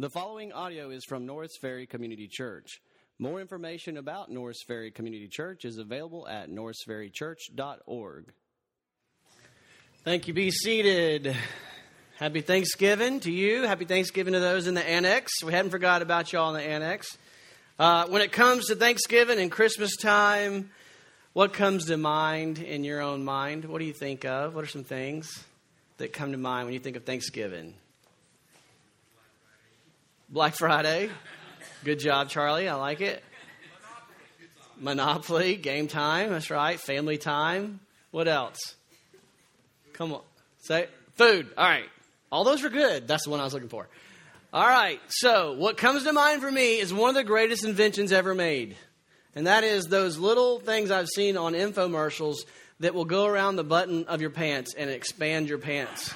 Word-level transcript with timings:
The 0.00 0.08
following 0.08 0.52
audio 0.52 0.90
is 0.90 1.04
from 1.04 1.26
Norris 1.26 1.56
Ferry 1.60 1.84
Community 1.84 2.28
Church. 2.30 2.80
More 3.18 3.40
information 3.40 3.96
about 3.96 4.30
Norris 4.30 4.62
Ferry 4.64 4.92
Community 4.92 5.26
Church 5.26 5.64
is 5.64 5.76
available 5.76 6.28
at 6.28 6.48
norrisferrychurch.org. 6.48 8.32
Thank 10.04 10.28
you. 10.28 10.34
Be 10.34 10.52
seated. 10.52 11.34
Happy 12.16 12.42
Thanksgiving 12.42 13.18
to 13.20 13.32
you. 13.32 13.64
Happy 13.64 13.86
Thanksgiving 13.86 14.34
to 14.34 14.38
those 14.38 14.68
in 14.68 14.74
the 14.74 14.88
annex. 14.88 15.42
We 15.42 15.52
hadn't 15.52 15.72
forgot 15.72 16.00
about 16.00 16.32
y'all 16.32 16.54
in 16.54 16.62
the 16.62 16.68
annex. 16.68 17.18
Uh, 17.76 18.06
when 18.06 18.22
it 18.22 18.30
comes 18.30 18.66
to 18.66 18.76
Thanksgiving 18.76 19.40
and 19.40 19.50
Christmas 19.50 19.96
time, 19.96 20.70
what 21.32 21.52
comes 21.52 21.86
to 21.86 21.96
mind 21.96 22.60
in 22.60 22.84
your 22.84 23.00
own 23.00 23.24
mind? 23.24 23.64
What 23.64 23.80
do 23.80 23.84
you 23.84 23.94
think 23.94 24.24
of? 24.24 24.54
What 24.54 24.62
are 24.62 24.68
some 24.68 24.84
things 24.84 25.28
that 25.96 26.12
come 26.12 26.30
to 26.30 26.38
mind 26.38 26.66
when 26.66 26.74
you 26.74 26.78
think 26.78 26.94
of 26.94 27.02
Thanksgiving? 27.02 27.74
Black 30.28 30.54
Friday. 30.54 31.10
Good 31.84 32.00
job, 32.00 32.28
Charlie. 32.28 32.68
I 32.68 32.74
like 32.74 33.00
it. 33.00 33.22
Monopoly, 34.78 35.56
game 35.56 35.88
time. 35.88 36.30
That's 36.30 36.50
right. 36.50 36.78
Family 36.78 37.16
time. 37.16 37.80
What 38.10 38.28
else? 38.28 38.58
Come 39.94 40.12
on. 40.12 40.20
Say 40.60 40.86
food. 41.16 41.48
All 41.56 41.68
right. 41.68 41.88
All 42.30 42.44
those 42.44 42.62
were 42.62 42.68
good. 42.68 43.08
That's 43.08 43.24
the 43.24 43.30
one 43.30 43.40
I 43.40 43.44
was 43.44 43.54
looking 43.54 43.70
for. 43.70 43.88
All 44.52 44.66
right. 44.66 45.00
So, 45.08 45.54
what 45.54 45.76
comes 45.78 46.04
to 46.04 46.12
mind 46.12 46.42
for 46.42 46.50
me 46.50 46.78
is 46.78 46.92
one 46.92 47.08
of 47.08 47.14
the 47.14 47.24
greatest 47.24 47.64
inventions 47.64 48.12
ever 48.12 48.34
made. 48.34 48.76
And 49.34 49.46
that 49.46 49.64
is 49.64 49.86
those 49.86 50.18
little 50.18 50.60
things 50.60 50.90
I've 50.90 51.08
seen 51.08 51.36
on 51.36 51.54
infomercials 51.54 52.36
that 52.80 52.94
will 52.94 53.04
go 53.04 53.26
around 53.26 53.56
the 53.56 53.64
button 53.64 54.04
of 54.06 54.20
your 54.20 54.30
pants 54.30 54.74
and 54.76 54.90
expand 54.90 55.48
your 55.48 55.58
pants. 55.58 56.14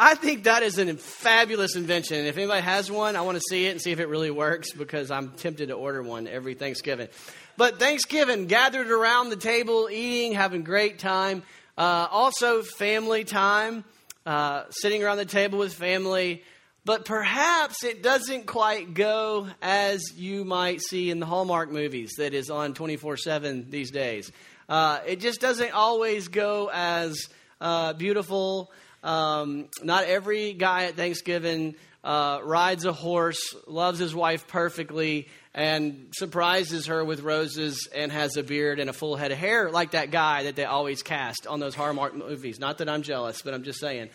I 0.00 0.14
think 0.14 0.44
that 0.44 0.62
is 0.62 0.78
a 0.78 0.94
fabulous 0.94 1.74
invention. 1.74 2.24
If 2.24 2.36
anybody 2.36 2.62
has 2.62 2.88
one, 2.88 3.16
I 3.16 3.22
want 3.22 3.36
to 3.36 3.42
see 3.50 3.66
it 3.66 3.70
and 3.70 3.82
see 3.82 3.90
if 3.90 3.98
it 3.98 4.06
really 4.06 4.30
works 4.30 4.72
because 4.72 5.10
I'm 5.10 5.32
tempted 5.32 5.70
to 5.70 5.74
order 5.74 6.04
one 6.04 6.28
every 6.28 6.54
Thanksgiving. 6.54 7.08
But 7.56 7.80
Thanksgiving, 7.80 8.46
gathered 8.46 8.92
around 8.92 9.30
the 9.30 9.36
table, 9.36 9.88
eating, 9.90 10.34
having 10.34 10.62
great 10.62 11.00
time. 11.00 11.42
Uh, 11.76 12.06
also, 12.12 12.62
family 12.62 13.24
time, 13.24 13.82
uh, 14.24 14.66
sitting 14.70 15.02
around 15.02 15.16
the 15.16 15.24
table 15.24 15.58
with 15.58 15.74
family. 15.74 16.44
But 16.84 17.04
perhaps 17.04 17.82
it 17.82 18.00
doesn't 18.00 18.46
quite 18.46 18.94
go 18.94 19.48
as 19.60 20.00
you 20.14 20.44
might 20.44 20.80
see 20.80 21.10
in 21.10 21.18
the 21.18 21.26
Hallmark 21.26 21.72
movies 21.72 22.12
that 22.18 22.34
is 22.34 22.50
on 22.50 22.72
24 22.72 23.16
7 23.16 23.66
these 23.68 23.90
days. 23.90 24.30
Uh, 24.68 25.00
it 25.08 25.18
just 25.18 25.40
doesn't 25.40 25.72
always 25.72 26.28
go 26.28 26.70
as 26.72 27.18
uh, 27.60 27.94
beautiful 27.94 28.70
um, 29.02 29.68
not 29.82 30.04
every 30.04 30.52
guy 30.52 30.84
at 30.84 30.96
Thanksgiving 30.96 31.76
uh, 32.04 32.40
rides 32.42 32.84
a 32.84 32.92
horse, 32.92 33.54
loves 33.66 33.98
his 33.98 34.14
wife 34.14 34.46
perfectly, 34.48 35.28
and 35.54 36.08
surprises 36.12 36.86
her 36.86 37.04
with 37.04 37.20
roses 37.20 37.88
and 37.94 38.12
has 38.12 38.36
a 38.36 38.42
beard 38.42 38.78
and 38.78 38.88
a 38.88 38.92
full 38.92 39.16
head 39.16 39.32
of 39.32 39.38
hair 39.38 39.70
like 39.70 39.90
that 39.92 40.10
guy 40.10 40.44
that 40.44 40.56
they 40.56 40.64
always 40.64 41.02
cast 41.02 41.46
on 41.46 41.58
those 41.60 41.74
Hallmark 41.74 42.14
movies. 42.14 42.60
Not 42.60 42.78
that 42.78 42.88
I'm 42.88 43.02
jealous, 43.02 43.42
but 43.42 43.54
I'm 43.54 43.64
just 43.64 43.80
saying. 43.80 44.10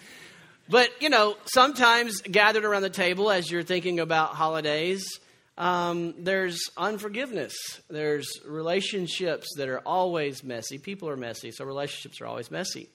But, 0.70 0.90
you 1.02 1.10
know, 1.10 1.36
sometimes 1.46 2.22
gathered 2.22 2.64
around 2.64 2.84
the 2.84 2.90
table 2.90 3.30
as 3.30 3.52
you're 3.52 3.64
thinking 3.64 4.00
about 4.00 4.30
holidays, 4.30 5.20
um, 5.58 6.16
there's 6.18 6.70
unforgiveness. 6.78 7.54
There's 7.90 8.40
relationships 8.46 9.50
that 9.58 9.68
are 9.68 9.80
always 9.80 10.44
messy. 10.44 10.78
People 10.78 11.10
are 11.10 11.18
messy, 11.18 11.52
so 11.52 11.66
relationships 11.66 12.22
are 12.22 12.26
always 12.26 12.50
messy. 12.50 12.90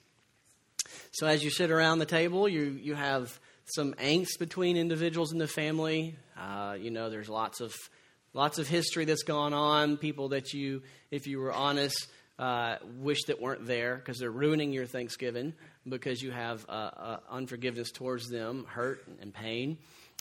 So 1.11 1.27
as 1.27 1.43
you 1.43 1.49
sit 1.49 1.71
around 1.71 1.99
the 1.99 2.05
table, 2.05 2.47
you, 2.47 2.79
you 2.81 2.95
have 2.95 3.39
some 3.65 3.93
angst 3.95 4.39
between 4.39 4.77
individuals 4.77 5.31
in 5.31 5.37
the 5.37 5.47
family. 5.47 6.15
Uh, 6.37 6.75
you 6.79 6.91
know, 6.91 7.09
there's 7.09 7.29
lots 7.29 7.61
of 7.61 7.75
lots 8.33 8.59
of 8.59 8.67
history 8.67 9.05
that's 9.05 9.23
gone 9.23 9.53
on. 9.53 9.97
People 9.97 10.29
that 10.29 10.53
you, 10.53 10.81
if 11.11 11.27
you 11.27 11.39
were 11.39 11.51
honest, 11.51 12.07
uh, 12.37 12.77
wish 12.99 13.23
that 13.27 13.41
weren't 13.41 13.65
there 13.65 13.95
because 13.95 14.17
they're 14.17 14.31
ruining 14.31 14.71
your 14.71 14.85
Thanksgiving 14.85 15.53
because 15.87 16.21
you 16.21 16.31
have 16.31 16.65
uh, 16.69 16.71
uh 16.71 17.19
unforgiveness 17.29 17.91
towards 17.91 18.27
them, 18.27 18.65
hurt 18.67 19.05
and 19.21 19.33
pain. 19.33 19.77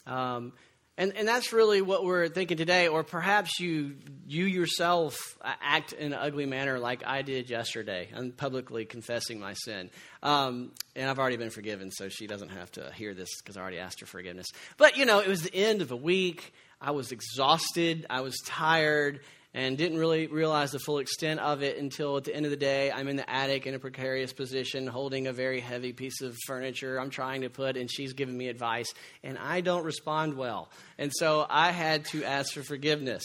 Um, 0.06 0.52
and, 0.98 1.16
and 1.16 1.28
that's 1.28 1.52
really 1.52 1.80
what 1.80 2.04
we're 2.04 2.28
thinking 2.28 2.56
today, 2.56 2.88
or 2.88 3.04
perhaps 3.04 3.60
you, 3.60 3.94
you 4.26 4.44
yourself 4.44 5.38
act 5.42 5.92
in 5.92 6.12
an 6.12 6.18
ugly 6.18 6.44
manner 6.44 6.80
like 6.80 7.06
I 7.06 7.22
did 7.22 7.48
yesterday. 7.48 8.08
I'm 8.14 8.32
publicly 8.32 8.84
confessing 8.84 9.38
my 9.38 9.54
sin. 9.54 9.90
Um, 10.22 10.72
and 10.96 11.08
I've 11.08 11.20
already 11.20 11.36
been 11.36 11.50
forgiven, 11.50 11.92
so 11.92 12.08
she 12.08 12.26
doesn't 12.26 12.50
have 12.50 12.72
to 12.72 12.92
hear 12.92 13.14
this 13.14 13.28
because 13.40 13.56
I 13.56 13.60
already 13.60 13.78
asked 13.78 14.00
her 14.00 14.06
forgiveness. 14.06 14.48
But, 14.76 14.96
you 14.96 15.06
know, 15.06 15.20
it 15.20 15.28
was 15.28 15.42
the 15.42 15.54
end 15.54 15.82
of 15.82 15.92
a 15.92 15.96
week. 15.96 16.52
I 16.80 16.90
was 16.90 17.12
exhausted. 17.12 18.04
I 18.10 18.20
was 18.20 18.36
tired 18.44 19.20
and 19.54 19.78
didn't 19.78 19.98
really 19.98 20.26
realize 20.26 20.72
the 20.72 20.78
full 20.78 20.98
extent 20.98 21.40
of 21.40 21.62
it 21.62 21.78
until 21.78 22.16
at 22.16 22.24
the 22.24 22.34
end 22.34 22.44
of 22.44 22.50
the 22.50 22.56
day 22.56 22.90
i'm 22.92 23.08
in 23.08 23.16
the 23.16 23.28
attic 23.30 23.66
in 23.66 23.74
a 23.74 23.78
precarious 23.78 24.32
position 24.32 24.86
holding 24.86 25.26
a 25.26 25.32
very 25.32 25.60
heavy 25.60 25.92
piece 25.92 26.20
of 26.20 26.36
furniture 26.46 27.00
i'm 27.00 27.10
trying 27.10 27.42
to 27.42 27.48
put 27.48 27.76
and 27.76 27.90
she's 27.90 28.12
giving 28.12 28.36
me 28.36 28.48
advice 28.48 28.92
and 29.22 29.38
i 29.38 29.60
don't 29.60 29.84
respond 29.84 30.34
well. 30.34 30.70
And 30.98 31.12
so 31.14 31.46
i 31.48 31.70
had 31.70 32.04
to 32.06 32.24
ask 32.24 32.52
for 32.52 32.62
forgiveness. 32.62 33.22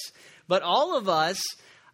But 0.48 0.62
all 0.62 0.98
of 0.98 1.10
us 1.10 1.42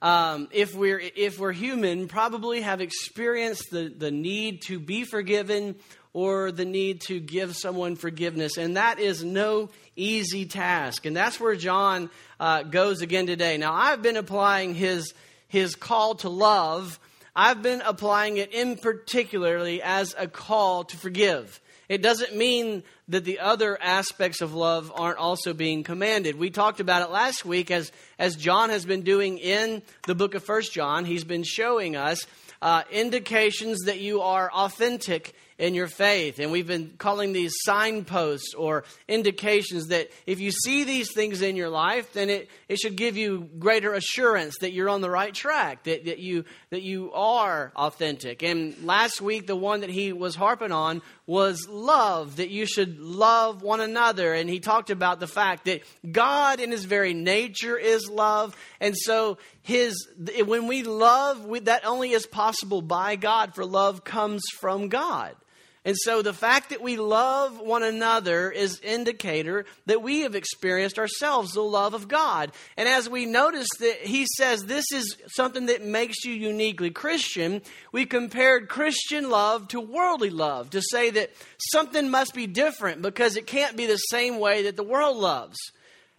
um, 0.02 0.48
if 0.52 0.74
we're 0.74 1.00
if 1.00 1.40
we're 1.40 1.52
human 1.52 2.08
probably 2.08 2.62
have 2.62 2.80
experienced 2.80 3.66
the, 3.70 3.94
the 3.96 4.12
need 4.12 4.62
to 4.68 4.80
be 4.80 5.04
forgiven 5.04 5.76
or 6.20 6.52
the 6.52 6.66
need 6.66 7.00
to 7.00 7.18
give 7.18 7.56
someone 7.56 7.96
forgiveness. 7.96 8.58
And 8.58 8.76
that 8.76 9.00
is 9.00 9.24
no 9.24 9.70
easy 9.96 10.46
task. 10.46 11.06
And 11.06 11.16
that's 11.16 11.40
where 11.40 11.56
John 11.56 12.10
uh, 12.42 12.64
goes 12.64 13.02
again 13.02 13.26
today. 13.26 13.56
Now, 13.56 13.74
I've 13.74 14.02
been 14.02 14.18
applying 14.18 14.76
his, 14.76 15.14
his 15.48 15.76
call 15.76 16.16
to 16.16 16.28
love, 16.28 17.00
I've 17.34 17.62
been 17.62 17.82
applying 17.86 18.36
it 18.36 18.54
in 18.54 18.76
particularly 18.76 19.82
as 19.82 20.14
a 20.18 20.28
call 20.28 20.84
to 20.84 20.98
forgive. 20.98 21.62
It 21.88 22.02
doesn't 22.02 22.36
mean 22.36 22.84
that 23.08 23.24
the 23.24 23.40
other 23.40 23.82
aspects 23.82 24.42
of 24.42 24.54
love 24.54 24.92
aren't 24.94 25.20
also 25.20 25.54
being 25.54 25.84
commanded. 25.84 26.38
We 26.38 26.50
talked 26.50 26.82
about 26.82 27.02
it 27.02 27.12
last 27.12 27.46
week 27.46 27.72
as, 27.72 27.94
as 28.20 28.36
John 28.36 28.72
has 28.72 28.86
been 28.86 29.04
doing 29.04 29.38
in 29.38 29.84
the 30.06 30.16
book 30.16 30.36
of 30.36 30.44
First 30.44 30.74
John. 30.74 31.06
He's 31.06 31.24
been 31.24 31.44
showing 31.44 31.96
us 31.96 32.28
uh, 32.62 32.84
indications 32.92 33.86
that 33.86 34.00
you 34.00 34.22
are 34.22 34.52
authentic 34.52 35.34
in 35.60 35.74
your 35.74 35.88
faith. 35.88 36.40
And 36.40 36.52
we've 36.52 36.66
been 36.66 36.94
calling 36.98 37.34
these 37.34 37.54
signposts 37.64 38.54
or 38.54 38.86
indications 39.08 39.88
that 39.88 40.10
if 40.26 40.40
you 40.40 40.52
see 40.52 40.86
these 40.86 41.14
things 41.14 41.42
in 41.42 41.58
your 41.58 41.70
life, 41.70 42.14
then 42.14 42.30
it, 42.30 42.50
it 42.70 42.80
should 42.80 42.96
give 42.96 43.18
you 43.18 43.50
greater 43.60 43.94
assurance 43.94 44.58
that 44.62 44.72
you're 44.72 44.90
on 44.90 45.02
the 45.02 45.10
right 45.10 45.34
track, 45.34 45.84
that, 45.84 46.06
that, 46.06 46.20
you, 46.20 46.46
that 46.70 46.82
you 46.82 47.12
are 47.12 47.74
authentic. 47.76 48.42
And 48.42 48.74
last 48.84 49.22
week, 49.22 49.48
the 49.48 49.56
one 49.56 49.82
that 49.82 49.90
he 49.90 50.14
was 50.14 50.34
harping 50.34 50.72
on 50.72 51.02
was 51.28 51.68
love, 51.70 52.38
that 52.38 52.50
you 52.50 52.66
should 52.66 53.00
love 53.00 53.62
one 53.62 53.82
another. 53.82 54.34
And 54.34 54.50
he 54.50 54.62
talked 54.62 54.90
about 54.90 55.20
the 55.20 55.28
fact 55.28 55.66
that 55.66 55.82
God 56.10 56.62
in 56.62 56.72
his 56.72 56.86
very 56.86 57.14
nature 57.14 57.78
is 57.78 58.10
love. 58.10 58.56
And 58.80 58.96
so 58.98 59.38
his 59.62 60.08
when 60.46 60.68
we 60.68 60.84
love, 60.84 61.46
we, 61.46 61.60
that 61.60 61.86
only 61.86 62.12
is 62.12 62.26
possible 62.26 62.82
by 62.82 63.18
God, 63.18 63.54
for 63.54 63.66
love 63.66 64.06
comes 64.06 64.42
from 64.60 64.88
God. 64.88 65.36
And 65.86 65.96
so 65.98 66.22
the 66.22 66.34
fact 66.34 66.72
that 66.72 66.82
we 66.82 66.98
love 66.98 67.60
one 67.60 67.84
another 67.84 68.52
is 68.52 68.82
indicator 68.82 69.66
that 69.86 70.02
we 70.02 70.22
have 70.22 70.36
experienced 70.36 71.00
ourselves 71.00 71.54
the 71.54 71.62
love 71.62 71.94
of 71.94 72.10
God. 72.10 72.52
And 72.76 72.90
as 72.90 73.10
we 73.10 73.26
notice 73.26 73.70
that 73.80 74.02
he 74.02 74.26
says 74.38 74.62
this 74.62 74.92
is 74.92 75.16
something 75.28 75.68
that 75.68 75.84
makes 75.84 76.26
you 76.26 76.34
uniquely 76.34 76.90
Christian, 76.90 77.62
we 77.94 78.06
compared 78.06 78.68
Christian 78.68 79.30
love 79.30 79.70
to 79.70 79.80
worldly 79.80 80.30
love 80.30 80.70
to 80.72 80.82
say 80.82 81.12
that 81.12 81.32
something 81.72 82.10
must 82.10 82.34
be 82.34 82.46
different 82.46 83.02
because 83.02 83.38
it 83.38 83.48
can't 83.48 83.78
be 83.78 83.86
the 83.86 83.96
same 83.96 84.38
way 84.38 84.64
that 84.64 84.76
the 84.76 84.84
world 84.84 85.16
loves. 85.16 85.58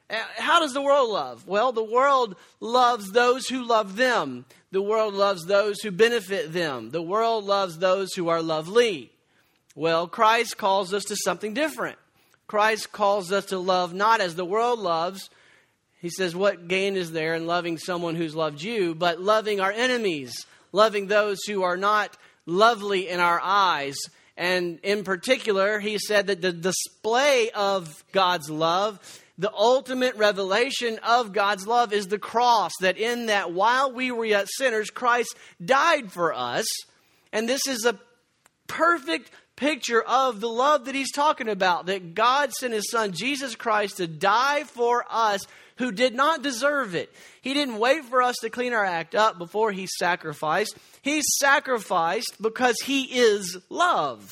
Uh, 0.09 0.17
how 0.39 0.61
does 0.61 0.73
the 0.73 0.83
world 0.83 1.11
love? 1.11 1.47
Well, 1.47 1.73
the 1.73 1.85
world 1.85 2.35
loves 2.61 3.13
those 3.13 3.47
who 3.47 3.63
love 3.63 3.97
them. 3.97 4.47
The 4.73 4.83
world 4.83 5.13
loves 5.13 5.45
those 5.45 5.81
who 5.81 5.91
benefit 5.91 6.53
them. 6.53 6.91
The 6.91 7.03
world 7.03 7.45
loves 7.45 7.79
those 7.79 8.15
who 8.15 8.29
are 8.29 8.43
lovely. 8.43 9.13
Well, 9.75 10.09
Christ 10.09 10.57
calls 10.57 10.93
us 10.93 11.05
to 11.05 11.17
something 11.17 11.55
different. 11.55 11.99
Christ 12.47 12.91
calls 12.91 13.31
us 13.31 13.47
to 13.47 13.59
love 13.59 13.95
not 13.95 14.21
as 14.21 14.35
the 14.35 14.45
world 14.45 14.81
loves. 14.81 15.31
He 16.01 16.11
says, 16.11 16.35
What 16.35 16.67
gain 16.67 16.97
is 16.97 17.13
there 17.13 17.35
in 17.35 17.47
loving 17.47 17.79
someone 17.79 18.17
who's 18.17 18.35
loved 18.35 18.63
you, 18.63 18.95
but 18.95 19.21
loving 19.21 19.61
our 19.61 19.71
enemies, 19.71 20.47
loving 20.73 21.07
those 21.07 21.39
who 21.47 21.63
are 21.63 21.77
not 21.77 22.17
lovely 22.47 23.09
in 23.09 23.21
our 23.21 23.41
eyes. 23.41 23.97
And 24.37 24.81
in 24.83 25.05
particular, 25.05 25.79
he 25.79 25.99
said 25.99 26.27
that 26.27 26.41
the 26.41 26.53
display 26.53 27.51
of 27.51 28.03
God's 28.13 28.51
love, 28.51 28.99
the 29.39 29.53
ultimate 29.53 30.17
revelation 30.17 30.99
of 31.07 31.33
God's 31.33 31.67
love 31.67 31.93
is 31.93 32.09
the 32.09 32.19
cross. 32.19 32.73
That 32.81 32.97
in 32.97 33.27
that 33.27 33.53
while 33.53 33.93
we 33.93 34.11
were 34.11 34.25
yet 34.25 34.49
sinners, 34.49 34.91
Christ 34.91 35.37
died 35.65 36.11
for 36.11 36.35
us. 36.35 36.67
And 37.33 37.49
this 37.49 37.67
is 37.69 37.85
a 37.85 37.99
perfect 38.67 39.31
picture 39.61 40.01
of 40.01 40.41
the 40.41 40.49
love 40.49 40.87
that 40.87 40.95
he's 40.95 41.13
talking 41.13 41.49
about 41.49 41.87
that 41.87 42.15
God 42.15 42.51
sent 42.53 42.73
his 42.73 42.91
son, 42.91 43.13
Jesus 43.13 43.55
Christ, 43.55 43.99
to 43.99 44.07
die 44.07 44.65
for 44.65 45.05
us 45.09 45.43
who 45.77 45.93
did 45.93 46.15
not 46.15 46.43
deserve 46.43 46.95
it. 46.95 47.13
He 47.43 47.53
didn't 47.53 47.79
wait 47.79 48.05
for 48.07 48.23
us 48.23 48.37
to 48.41 48.51
clean 48.51 48.73
our 48.73 48.85
act 48.85 49.15
up 49.15 49.37
before 49.39 49.71
he 49.71 49.87
sacrificed. 49.87 50.77
He 51.03 51.21
sacrificed 51.41 52.37
because 52.41 52.77
he 52.85 53.03
is 53.21 53.59
love. 53.69 54.29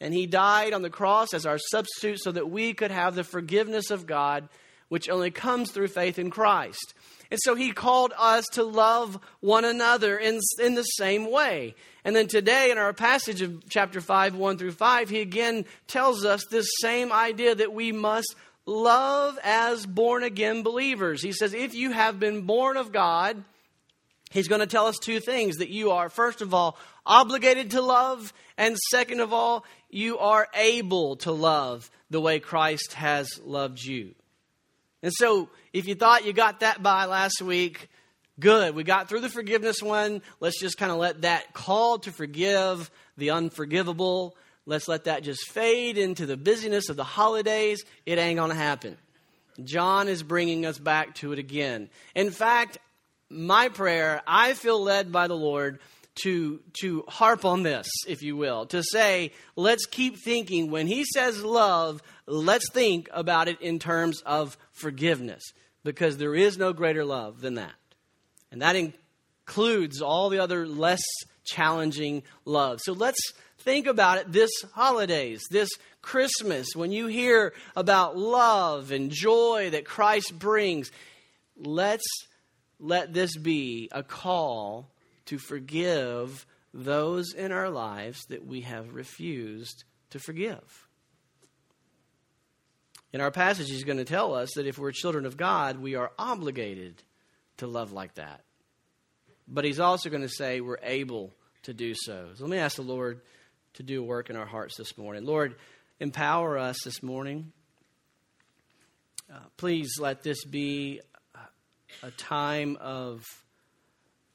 And 0.00 0.12
he 0.12 0.26
died 0.26 0.74
on 0.74 0.82
the 0.82 0.90
cross 0.90 1.32
as 1.32 1.46
our 1.46 1.58
substitute 1.58 2.20
so 2.20 2.32
that 2.32 2.50
we 2.50 2.74
could 2.74 2.90
have 2.90 3.14
the 3.14 3.24
forgiveness 3.24 3.90
of 3.90 4.06
God, 4.06 4.48
which 4.88 5.08
only 5.08 5.30
comes 5.30 5.70
through 5.70 5.88
faith 5.88 6.18
in 6.18 6.30
Christ. 6.30 6.94
And 7.30 7.40
so 7.42 7.54
he 7.54 7.72
called 7.72 8.12
us 8.16 8.44
to 8.52 8.62
love 8.62 9.18
one 9.40 9.64
another 9.64 10.16
in, 10.16 10.40
in 10.60 10.74
the 10.74 10.82
same 10.82 11.30
way. 11.30 11.74
And 12.04 12.14
then 12.14 12.28
today, 12.28 12.70
in 12.70 12.78
our 12.78 12.92
passage 12.92 13.42
of 13.42 13.68
chapter 13.68 14.00
5, 14.00 14.36
1 14.36 14.58
through 14.58 14.72
5, 14.72 15.08
he 15.08 15.20
again 15.20 15.64
tells 15.88 16.24
us 16.24 16.44
this 16.50 16.68
same 16.80 17.10
idea 17.10 17.54
that 17.54 17.72
we 17.72 17.90
must 17.90 18.34
love 18.64 19.38
as 19.42 19.86
born 19.86 20.22
again 20.22 20.62
believers. 20.62 21.22
He 21.22 21.32
says, 21.32 21.52
if 21.52 21.74
you 21.74 21.92
have 21.92 22.20
been 22.20 22.42
born 22.42 22.76
of 22.76 22.92
God, 22.92 23.42
he's 24.30 24.48
going 24.48 24.60
to 24.60 24.66
tell 24.66 24.86
us 24.86 24.98
two 24.98 25.20
things 25.20 25.56
that 25.56 25.68
you 25.68 25.92
are, 25.92 26.08
first 26.08 26.42
of 26.42 26.54
all, 26.54 26.76
obligated 27.04 27.72
to 27.72 27.80
love, 27.80 28.32
and 28.56 28.76
second 28.90 29.20
of 29.20 29.32
all, 29.32 29.64
you 29.90 30.18
are 30.18 30.48
able 30.54 31.16
to 31.16 31.32
love 31.32 31.90
the 32.10 32.20
way 32.20 32.40
Christ 32.40 32.94
has 32.94 33.40
loved 33.44 33.82
you. 33.82 34.14
And 35.02 35.12
so, 35.12 35.48
if 35.76 35.86
you 35.86 35.94
thought 35.94 36.24
you 36.24 36.32
got 36.32 36.60
that 36.60 36.82
by 36.82 37.04
last 37.04 37.42
week, 37.42 37.90
good. 38.40 38.74
We 38.74 38.82
got 38.82 39.10
through 39.10 39.20
the 39.20 39.28
forgiveness 39.28 39.82
one. 39.82 40.22
Let's 40.40 40.58
just 40.58 40.78
kind 40.78 40.90
of 40.90 40.96
let 40.96 41.20
that 41.22 41.52
call 41.52 41.98
to 41.98 42.12
forgive 42.12 42.90
the 43.18 43.32
unforgivable. 43.32 44.36
Let's 44.64 44.88
let 44.88 45.04
that 45.04 45.22
just 45.22 45.50
fade 45.50 45.98
into 45.98 46.24
the 46.24 46.38
busyness 46.38 46.88
of 46.88 46.96
the 46.96 47.04
holidays. 47.04 47.84
It 48.06 48.18
ain't 48.18 48.38
going 48.38 48.48
to 48.48 48.56
happen. 48.56 48.96
John 49.62 50.08
is 50.08 50.22
bringing 50.22 50.64
us 50.64 50.78
back 50.78 51.14
to 51.16 51.32
it 51.32 51.38
again. 51.38 51.90
In 52.14 52.30
fact, 52.30 52.78
my 53.28 53.68
prayer, 53.68 54.22
I 54.26 54.54
feel 54.54 54.82
led 54.82 55.12
by 55.12 55.26
the 55.26 55.36
Lord 55.36 55.78
to, 56.22 56.60
to 56.80 57.04
harp 57.08 57.44
on 57.44 57.62
this, 57.62 57.86
if 58.08 58.22
you 58.22 58.36
will, 58.36 58.64
to 58.66 58.82
say, 58.82 59.32
let's 59.54 59.84
keep 59.84 60.16
thinking. 60.18 60.70
When 60.70 60.86
he 60.86 61.04
says 61.04 61.44
love, 61.44 62.02
let's 62.26 62.70
think 62.70 63.08
about 63.12 63.48
it 63.48 63.60
in 63.60 63.78
terms 63.78 64.22
of 64.22 64.56
forgiveness, 64.72 65.42
because 65.86 66.18
there 66.18 66.34
is 66.34 66.58
no 66.58 66.72
greater 66.72 67.04
love 67.04 67.40
than 67.40 67.54
that. 67.54 67.72
And 68.50 68.60
that 68.60 68.74
includes 68.74 70.02
all 70.02 70.30
the 70.30 70.40
other 70.40 70.66
less 70.66 71.02
challenging 71.44 72.24
love. 72.44 72.80
So 72.82 72.92
let's 72.92 73.20
think 73.58 73.86
about 73.86 74.18
it 74.18 74.32
this 74.32 74.50
holidays, 74.74 75.44
this 75.48 75.70
Christmas, 76.02 76.74
when 76.74 76.90
you 76.90 77.06
hear 77.06 77.54
about 77.76 78.18
love 78.18 78.90
and 78.90 79.12
joy 79.12 79.70
that 79.70 79.84
Christ 79.84 80.36
brings, 80.36 80.90
let's 81.56 82.06
let 82.80 83.14
this 83.14 83.36
be 83.36 83.88
a 83.92 84.02
call 84.02 84.90
to 85.26 85.38
forgive 85.38 86.46
those 86.74 87.32
in 87.32 87.52
our 87.52 87.70
lives 87.70 88.24
that 88.28 88.44
we 88.44 88.62
have 88.62 88.92
refused 88.92 89.84
to 90.10 90.18
forgive. 90.18 90.85
In 93.12 93.20
our 93.20 93.30
passage, 93.30 93.68
he's 93.68 93.84
going 93.84 93.98
to 93.98 94.04
tell 94.04 94.34
us 94.34 94.50
that 94.56 94.66
if 94.66 94.78
we're 94.78 94.92
children 94.92 95.26
of 95.26 95.36
God, 95.36 95.78
we 95.78 95.94
are 95.94 96.10
obligated 96.18 97.02
to 97.58 97.66
love 97.66 97.92
like 97.92 98.14
that. 98.14 98.42
But 99.48 99.64
he's 99.64 99.80
also 99.80 100.10
going 100.10 100.22
to 100.22 100.28
say 100.28 100.60
we're 100.60 100.78
able 100.82 101.32
to 101.62 101.72
do 101.72 101.94
so. 101.94 102.28
So 102.34 102.44
let 102.44 102.50
me 102.50 102.58
ask 102.58 102.76
the 102.76 102.82
Lord 102.82 103.20
to 103.74 103.82
do 103.82 104.02
work 104.02 104.30
in 104.30 104.36
our 104.36 104.46
hearts 104.46 104.76
this 104.76 104.98
morning. 104.98 105.24
Lord, 105.24 105.54
empower 106.00 106.58
us 106.58 106.76
this 106.84 107.02
morning. 107.02 107.52
Uh, 109.32 109.38
please 109.56 109.98
let 110.00 110.22
this 110.22 110.44
be 110.44 111.00
a 112.02 112.10
time 112.12 112.76
of, 112.80 113.24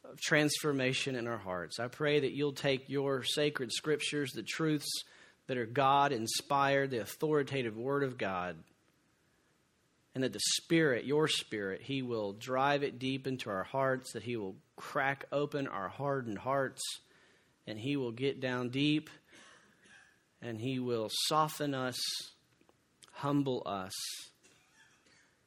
of 0.04 0.20
transformation 0.20 1.16
in 1.16 1.28
our 1.28 1.38
hearts. 1.38 1.80
I 1.80 1.88
pray 1.88 2.22
that 2.22 2.32
you'll 2.32 2.54
take 2.54 2.90
your 2.90 3.24
sacred 3.24 3.72
scriptures, 3.72 4.32
the 4.32 4.44
truths 4.44 5.04
that 5.52 5.58
are 5.58 5.66
God 5.66 6.14
inspired, 6.14 6.92
the 6.92 7.02
authoritative 7.02 7.76
Word 7.76 8.04
of 8.04 8.18
God, 8.18 8.56
and 10.16 10.24
that 10.24 10.32
the 10.32 10.40
Spirit, 10.40 11.04
your 11.04 11.28
Spirit, 11.28 11.82
He 11.82 12.02
will 12.02 12.32
drive 12.32 12.84
it 12.84 13.00
deep 13.00 13.28
into 13.28 13.50
our 13.50 13.66
hearts, 13.66 14.14
that 14.14 14.24
He 14.24 14.38
will 14.38 14.56
crack 14.78 15.26
open 15.30 15.68
our 15.68 15.90
hardened 15.90 16.38
hearts, 16.38 16.80
and 17.68 17.78
He 17.78 17.98
will 17.98 18.14
get 18.14 18.40
down 18.40 18.70
deep, 18.70 19.10
and 20.42 20.58
He 20.58 20.80
will 20.80 21.10
soften 21.28 21.74
us, 21.74 22.00
humble 23.12 23.62
us, 23.66 23.92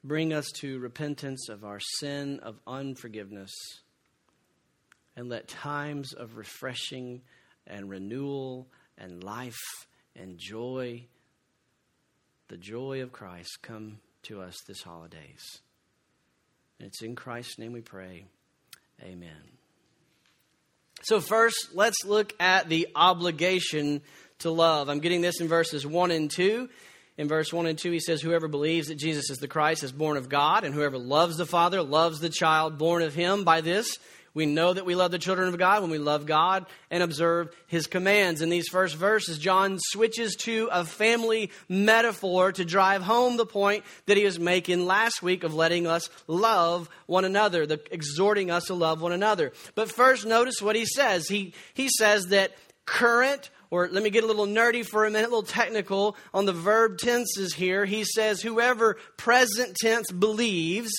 bring 0.03 0.33
us 0.33 0.51
to 0.57 0.77
repentance 0.77 1.49
of 1.49 1.65
our 1.65 1.79
sin 1.79 2.39
of 2.43 2.59
unforgiveness, 2.67 3.55
and 5.15 5.29
let 5.29 5.47
times 5.47 6.13
of 6.13 6.37
refreshing 6.37 7.23
and 7.65 7.89
renewal 7.89 8.67
and 8.99 9.23
life 9.23 9.57
and 10.15 10.37
joy, 10.37 11.05
the 12.47 12.57
joy 12.57 13.01
of 13.01 13.11
Christ, 13.11 13.59
come 13.61 13.99
to 14.23 14.41
us 14.41 14.55
this 14.67 14.81
holidays. 14.81 15.59
And 16.79 16.87
it's 16.87 17.01
in 17.01 17.15
Christ's 17.15 17.59
name 17.59 17.73
we 17.73 17.81
pray. 17.81 18.25
Amen. 19.01 19.29
So, 21.03 21.19
first, 21.19 21.69
let's 21.73 22.05
look 22.05 22.33
at 22.39 22.69
the 22.69 22.87
obligation 22.95 24.01
to 24.39 24.49
love. 24.49 24.89
I'm 24.89 24.99
getting 24.99 25.21
this 25.21 25.39
in 25.39 25.47
verses 25.47 25.85
1 25.85 26.11
and 26.11 26.31
2. 26.31 26.69
In 27.17 27.27
verse 27.29 27.53
1 27.53 27.65
and 27.65 27.77
2, 27.77 27.91
he 27.91 27.99
says, 27.99 28.21
Whoever 28.21 28.47
believes 28.47 28.87
that 28.87 28.95
Jesus 28.95 29.29
is 29.29 29.37
the 29.37 29.47
Christ 29.47 29.83
is 29.83 29.91
born 29.91 30.17
of 30.17 30.27
God, 30.27 30.63
and 30.63 30.73
whoever 30.73 30.97
loves 30.97 31.37
the 31.37 31.45
Father 31.45 31.81
loves 31.81 32.19
the 32.19 32.29
child 32.29 32.77
born 32.77 33.03
of 33.03 33.13
him. 33.13 33.43
By 33.43 33.61
this, 33.61 33.97
we 34.35 34.45
know 34.45 34.73
that 34.73 34.85
we 34.85 34.93
love 34.93 35.11
the 35.11 35.17
children 35.17 35.47
of 35.47 35.57
God 35.57 35.81
when 35.81 35.89
we 35.89 35.97
love 35.97 36.25
God 36.25 36.65
and 36.91 37.01
observe 37.01 37.55
His 37.67 37.87
commands. 37.87 38.41
In 38.41 38.49
these 38.49 38.67
first 38.67 38.95
verses, 38.95 39.39
John 39.39 39.79
switches 39.79 40.35
to 40.41 40.69
a 40.71 40.83
family 40.83 41.51
metaphor 41.69 42.51
to 42.51 42.65
drive 42.65 43.01
home 43.01 43.37
the 43.37 43.45
point 43.45 43.85
that 44.05 44.17
he 44.17 44.25
was 44.25 44.37
making 44.37 44.85
last 44.85 45.23
week 45.23 45.43
of 45.43 45.55
letting 45.55 45.87
us 45.87 46.09
love 46.27 46.89
one 47.05 47.23
another, 47.25 47.65
the, 47.65 47.81
exhorting 47.91 48.51
us 48.51 48.65
to 48.65 48.73
love 48.73 49.01
one 49.01 49.13
another. 49.13 49.53
But 49.73 49.89
first, 49.89 50.25
notice 50.25 50.61
what 50.61 50.75
he 50.75 50.85
says. 50.85 51.27
He, 51.27 51.53
he 51.73 51.87
says 51.89 52.25
that 52.27 52.51
current 52.85 53.49
or 53.71 53.89
let 53.91 54.03
me 54.03 54.09
get 54.09 54.23
a 54.23 54.27
little 54.27 54.45
nerdy 54.45 54.85
for 54.85 55.05
a 55.05 55.11
minute, 55.11 55.27
a 55.27 55.29
little 55.29 55.43
technical 55.43 56.15
on 56.33 56.45
the 56.45 56.53
verb 56.53 56.97
tenses 56.97 57.53
here. 57.53 57.83
He 57.85 58.03
says, 58.03 58.41
whoever 58.41 58.97
present 59.17 59.75
tense 59.75 60.11
believes 60.11 60.91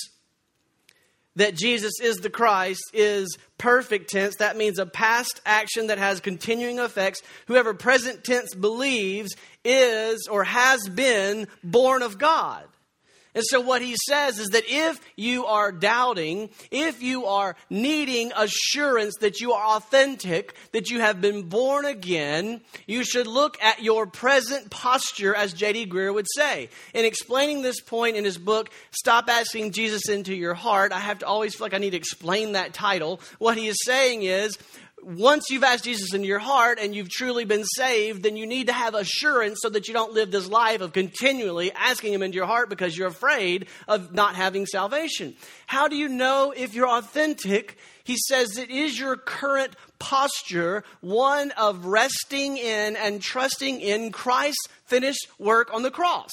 that 1.37 1.55
Jesus 1.55 1.93
is 2.01 2.17
the 2.17 2.29
Christ 2.29 2.81
is 2.93 3.37
perfect 3.57 4.09
tense. 4.09 4.35
That 4.37 4.57
means 4.57 4.79
a 4.79 4.85
past 4.85 5.39
action 5.45 5.87
that 5.87 5.97
has 5.97 6.19
continuing 6.19 6.79
effects. 6.79 7.21
Whoever 7.47 7.73
present 7.73 8.23
tense 8.23 8.53
believes 8.53 9.35
is 9.63 10.27
or 10.29 10.43
has 10.43 10.87
been 10.89 11.47
born 11.63 12.01
of 12.01 12.17
God. 12.17 12.65
And 13.37 13.45
so, 13.45 13.61
what 13.61 13.83
he 13.83 13.95
says 14.07 14.39
is 14.39 14.47
that 14.47 14.63
if 14.65 14.99
you 15.15 15.45
are 15.45 15.71
doubting, 15.71 16.49
if 16.71 17.03
you 17.03 17.27
are 17.27 17.55
needing 17.69 18.31
assurance 18.35 19.13
that 19.19 19.39
you 19.41 19.53
are 19.53 19.77
authentic, 19.77 20.55
that 20.71 20.89
you 20.89 21.01
have 21.01 21.21
been 21.21 21.43
born 21.43 21.85
again, 21.85 22.61
you 22.87 23.03
should 23.03 23.27
look 23.27 23.61
at 23.61 23.83
your 23.83 24.07
present 24.07 24.71
posture, 24.71 25.35
as 25.35 25.53
J.D. 25.53 25.85
Greear 25.85 26.11
would 26.15 26.25
say. 26.35 26.69
In 26.95 27.05
explaining 27.05 27.61
this 27.61 27.79
point 27.79 28.15
in 28.15 28.25
his 28.25 28.39
book, 28.39 28.71
Stop 28.89 29.29
Asking 29.29 29.71
Jesus 29.71 30.09
into 30.09 30.33
Your 30.33 30.55
Heart, 30.55 30.91
I 30.91 30.99
have 30.99 31.19
to 31.19 31.27
always 31.27 31.53
feel 31.53 31.65
like 31.65 31.75
I 31.75 31.77
need 31.77 31.91
to 31.91 31.97
explain 31.97 32.53
that 32.53 32.73
title. 32.73 33.21
What 33.37 33.55
he 33.55 33.67
is 33.67 33.77
saying 33.85 34.23
is, 34.23 34.57
once 35.03 35.49
you've 35.49 35.63
asked 35.63 35.83
Jesus 35.83 36.13
into 36.13 36.27
your 36.27 36.39
heart 36.39 36.79
and 36.81 36.95
you've 36.95 37.09
truly 37.09 37.45
been 37.45 37.63
saved, 37.63 38.23
then 38.23 38.35
you 38.35 38.47
need 38.47 38.67
to 38.67 38.73
have 38.73 38.95
assurance 38.95 39.59
so 39.61 39.69
that 39.69 39.87
you 39.87 39.93
don't 39.93 40.13
live 40.13 40.31
this 40.31 40.49
life 40.49 40.81
of 40.81 40.91
continually 40.91 41.71
asking 41.71 42.13
Him 42.13 42.23
into 42.23 42.35
your 42.35 42.47
heart 42.47 42.69
because 42.69 42.97
you're 42.97 43.07
afraid 43.07 43.67
of 43.87 44.13
not 44.13 44.35
having 44.35 44.65
salvation. 44.65 45.35
How 45.67 45.87
do 45.87 45.95
you 45.95 46.09
know 46.09 46.51
if 46.55 46.73
you're 46.73 46.89
authentic? 46.89 47.77
He 48.03 48.17
says 48.17 48.57
it 48.57 48.69
is 48.69 48.99
your 48.99 49.17
current 49.17 49.75
posture, 49.99 50.83
one 51.01 51.51
of 51.51 51.85
resting 51.85 52.57
in 52.57 52.95
and 52.95 53.21
trusting 53.21 53.79
in 53.81 54.11
Christ's 54.11 54.67
finished 54.85 55.27
work 55.37 55.73
on 55.73 55.83
the 55.83 55.91
cross. 55.91 56.31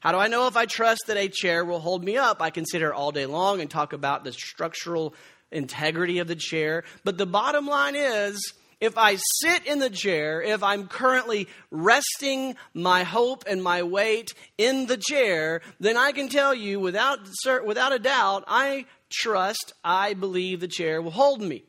How 0.00 0.12
do 0.12 0.18
I 0.18 0.28
know 0.28 0.46
if 0.46 0.56
I 0.56 0.66
trust 0.66 1.04
that 1.08 1.16
a 1.16 1.28
chair 1.28 1.64
will 1.64 1.80
hold 1.80 2.04
me 2.04 2.16
up? 2.16 2.40
I 2.40 2.50
can 2.50 2.64
sit 2.66 2.82
all 2.82 3.12
day 3.12 3.26
long 3.26 3.60
and 3.60 3.70
talk 3.70 3.92
about 3.92 4.24
the 4.24 4.32
structural 4.32 5.14
integrity 5.52 6.18
of 6.18 6.28
the 6.28 6.36
chair. 6.36 6.84
But 7.04 7.18
the 7.18 7.26
bottom 7.26 7.66
line 7.66 7.96
is 7.96 8.54
if 8.80 8.96
I 8.96 9.16
sit 9.40 9.66
in 9.66 9.78
the 9.78 9.90
chair, 9.90 10.40
if 10.40 10.62
I'm 10.62 10.88
currently 10.88 11.48
resting 11.70 12.56
my 12.72 13.02
hope 13.02 13.44
and 13.46 13.62
my 13.62 13.82
weight 13.82 14.32
in 14.56 14.86
the 14.86 14.96
chair, 14.96 15.60
then 15.78 15.96
I 15.98 16.12
can 16.12 16.28
tell 16.28 16.54
you 16.54 16.80
without, 16.80 17.18
without 17.66 17.92
a 17.92 17.98
doubt, 17.98 18.44
I 18.46 18.86
trust, 19.10 19.74
I 19.84 20.14
believe 20.14 20.60
the 20.60 20.68
chair 20.68 21.02
will 21.02 21.10
hold 21.10 21.42
me. 21.42 21.64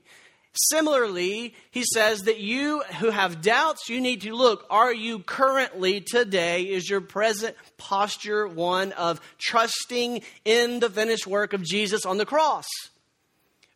Similarly, 0.53 1.53
he 1.71 1.83
says 1.93 2.23
that 2.23 2.39
you 2.39 2.81
who 2.99 3.09
have 3.09 3.41
doubts, 3.41 3.89
you 3.89 4.01
need 4.01 4.21
to 4.21 4.33
look. 4.33 4.65
Are 4.69 4.93
you 4.93 5.19
currently 5.19 6.01
today, 6.01 6.63
is 6.63 6.89
your 6.89 6.99
present 6.99 7.55
posture 7.77 8.47
one 8.47 8.91
of 8.93 9.21
trusting 9.37 10.21
in 10.43 10.79
the 10.81 10.89
finished 10.89 11.25
work 11.25 11.53
of 11.53 11.63
Jesus 11.63 12.05
on 12.05 12.17
the 12.17 12.25
cross? 12.25 12.65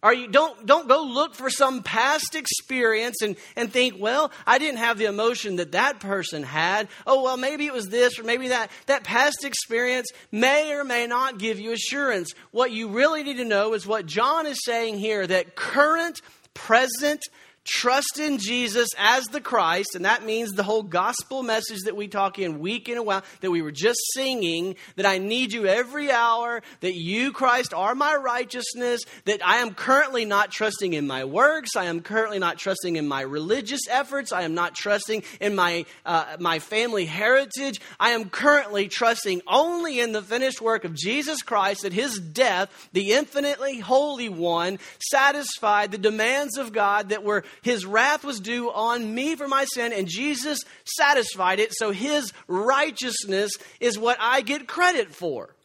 Are 0.05 0.13
you, 0.13 0.27
don't, 0.27 0.67
don't 0.67 0.88
go 0.88 1.01
look 1.01 1.33
for 1.33 1.50
some 1.50 1.81
past 1.81 2.35
experience 2.35 3.24
and, 3.24 3.35
and 3.55 3.74
think, 3.74 3.95
well, 4.00 4.31
I 4.45 4.59
didn't 4.59 4.77
have 4.77 5.00
the 5.00 5.05
emotion 5.05 5.55
that 5.55 5.71
that 5.71 6.00
person 6.00 6.43
had. 6.43 6.89
Oh, 7.07 7.24
well, 7.24 7.38
maybe 7.38 7.65
it 7.65 7.74
was 7.74 7.88
this 7.88 8.19
or 8.19 8.24
maybe 8.24 8.50
that. 8.50 8.69
That 8.85 9.03
past 9.03 9.43
experience 9.43 10.12
may 10.31 10.74
or 10.74 10.83
may 10.83 11.07
not 11.07 11.39
give 11.39 11.59
you 11.59 11.71
assurance. 11.71 12.33
What 12.51 12.69
you 12.71 12.89
really 12.89 13.24
need 13.24 13.38
to 13.38 13.45
know 13.45 13.74
is 13.74 13.88
what 13.88 14.05
John 14.05 14.45
is 14.45 14.63
saying 14.63 15.00
here 15.00 15.25
that 15.25 15.55
current, 15.55 16.21
present, 16.53 17.21
trust 17.65 18.19
in 18.19 18.38
Jesus 18.38 18.89
as 18.98 19.25
the 19.25 19.41
Christ, 19.41 19.95
and 19.95 20.05
that 20.05 20.24
means 20.24 20.51
the 20.51 20.63
whole 20.63 20.84
gospel 20.84 21.41
message 21.41 21.81
that 21.86 21.95
we 21.95 22.07
talk 22.07 22.38
in 22.38 22.60
week 22.60 22.88
in 22.88 22.98
a 22.98 23.03
while, 23.03 23.24
that 23.41 23.50
we 23.50 23.62
were 23.62 23.72
just 23.72 24.00
singing, 24.13 24.75
that 24.95 25.05
I 25.05 25.17
need 25.17 25.51
you 25.51 25.65
every 25.65 26.12
hour, 26.12 26.62
that 26.81 26.93
you, 26.93 27.31
Christ, 27.31 27.74
are 27.74 27.95
my 27.95 28.15
righteousness, 28.15 29.01
that 29.25 29.45
I 29.45 29.57
am 29.57 29.74
currently 29.74 30.25
not 30.25 30.51
trusting 30.51 30.93
in 30.93 31.07
my 31.07 31.25
works, 31.25 31.75
I 31.75 31.86
am 31.86 32.01
currently 32.01 32.38
not 32.39 32.60
trusting 32.60 32.95
in 32.95 33.07
my 33.07 33.22
religious 33.22 33.81
efforts, 33.89 34.31
I 34.31 34.43
am 34.43 34.53
not 34.53 34.75
trusting 34.75 35.24
in 35.41 35.55
my, 35.55 35.86
uh, 36.05 36.38
my 36.39 36.60
family 36.60 37.05
heritage, 37.05 37.81
I 38.00 38.12
am 38.12 38.29
currently 38.29 38.88
trusting 38.88 39.41
only 39.48 40.00
in 40.00 40.12
the 40.12 40.22
finished 40.22 40.62
work 40.62 40.86
of 40.86 40.93
Jesus 40.93 41.41
Christ, 41.41 41.81
that 41.81 41.93
his 41.93 42.19
death, 42.19 42.89
the 42.93 43.13
infinitely 43.13 43.79
holy 43.79 44.29
one, 44.29 44.77
satisfied 45.00 45.91
the 45.91 45.98
demands 45.98 46.57
of 46.57 46.72
God 46.72 47.10
that 47.10 47.24
were 47.24 47.43
his 47.62 47.85
wrath 47.85 48.24
was 48.24 48.39
due 48.39 48.71
on 48.71 49.13
me 49.13 49.35
for 49.35 49.47
my 49.47 49.65
sin, 49.65 49.93
and 49.93 50.07
Jesus 50.07 50.59
satisfied 50.85 51.59
it. 51.59 51.74
So 51.74 51.91
his 51.91 52.33
righteousness 52.47 53.51
is 53.79 53.97
what 53.97 54.17
I 54.19 54.41
get 54.41 54.67
credit 54.67 55.13
for. 55.13 55.55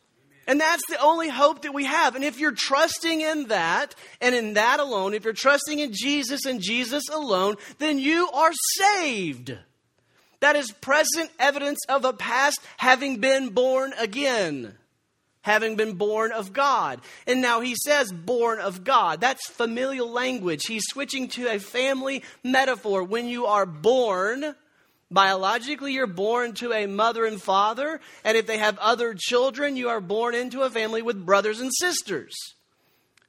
And 0.46 0.60
that's 0.60 0.82
the 0.88 1.00
only 1.00 1.28
hope 1.28 1.62
that 1.62 1.74
we 1.74 1.84
have. 1.84 2.16
And 2.16 2.24
if 2.24 2.40
you're 2.40 2.54
trusting 2.56 3.20
in 3.20 3.48
that 3.48 3.94
and 4.20 4.34
in 4.34 4.54
that 4.54 4.80
alone, 4.80 5.14
if 5.14 5.24
you're 5.24 5.32
trusting 5.32 5.78
in 5.78 5.92
Jesus 5.92 6.44
and 6.44 6.60
Jesus 6.60 7.08
alone, 7.08 7.56
then 7.78 7.98
you 7.98 8.28
are 8.30 8.52
saved. 8.78 9.56
That 10.40 10.56
is 10.56 10.72
present 10.72 11.30
evidence 11.38 11.78
of 11.88 12.04
a 12.04 12.12
past 12.12 12.60
having 12.78 13.18
been 13.18 13.50
born 13.50 13.92
again 13.98 14.74
having 15.42 15.76
been 15.76 15.94
born 15.94 16.32
of 16.32 16.52
God. 16.52 17.00
And 17.26 17.40
now 17.40 17.60
he 17.60 17.74
says, 17.74 18.12
born 18.12 18.58
of 18.58 18.84
God. 18.84 19.20
That's 19.20 19.48
familial 19.48 20.10
language. 20.10 20.66
He's 20.66 20.84
switching 20.86 21.28
to 21.28 21.48
a 21.48 21.58
family 21.58 22.22
metaphor. 22.44 23.02
When 23.02 23.26
you 23.26 23.46
are 23.46 23.66
born, 23.66 24.54
biologically, 25.10 25.94
you're 25.94 26.06
born 26.06 26.52
to 26.54 26.72
a 26.72 26.86
mother 26.86 27.24
and 27.24 27.40
father. 27.40 28.00
And 28.24 28.36
if 28.36 28.46
they 28.46 28.58
have 28.58 28.78
other 28.78 29.14
children, 29.18 29.76
you 29.76 29.88
are 29.88 30.00
born 30.00 30.34
into 30.34 30.62
a 30.62 30.70
family 30.70 31.02
with 31.02 31.24
brothers 31.24 31.60
and 31.60 31.70
sisters. 31.78 32.34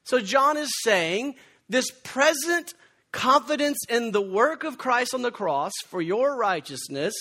So 0.04 0.20
John 0.20 0.58
is 0.58 0.72
saying 0.84 1.36
this 1.70 1.90
present 2.04 2.74
confidence 3.12 3.78
in 3.90 4.12
the 4.12 4.22
work 4.22 4.64
of 4.64 4.78
Christ 4.78 5.14
on 5.14 5.22
the 5.22 5.32
cross 5.32 5.72
for 5.88 6.02
your 6.02 6.36
righteousness 6.36 7.14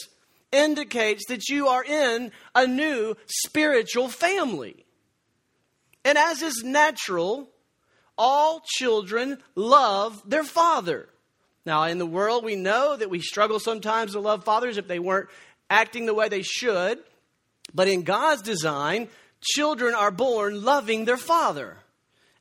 indicates 0.53 1.27
that 1.27 1.49
you 1.49 1.69
are 1.69 1.85
in 1.85 2.33
a 2.55 2.67
new 2.67 3.17
spiritual 3.27 4.09
family. 4.09 4.85
And 6.05 6.17
as 6.19 6.43
is 6.43 6.63
natural, 6.65 7.49
all 8.17 8.63
children 8.65 9.39
love 9.55 10.23
their 10.27 10.45
father. 10.45 11.09
Now, 11.67 11.85
in 11.85 11.99
the 11.99 12.07
world, 12.07 12.45
we 12.45 12.57
know 12.57 12.97
that 12.97 13.11
we 13.11 13.21
struggle 13.21 13.61
sometimes 13.61 14.13
to 14.13 14.21
love 14.21 14.45
fathers 14.45 14.79
if 14.79 14.89
they 14.89 14.99
weren't 14.99 15.29
acting 15.69 16.07
the 16.07 16.15
way 16.15 16.29
they 16.29 16.43
should. 16.43 16.99
But 17.75 17.89
in 17.89 18.03
God's 18.03 18.43
design, 18.43 19.09
children 19.41 19.95
are 19.95 20.11
born 20.11 20.65
loving 20.65 21.05
their 21.05 21.17
father. 21.17 21.77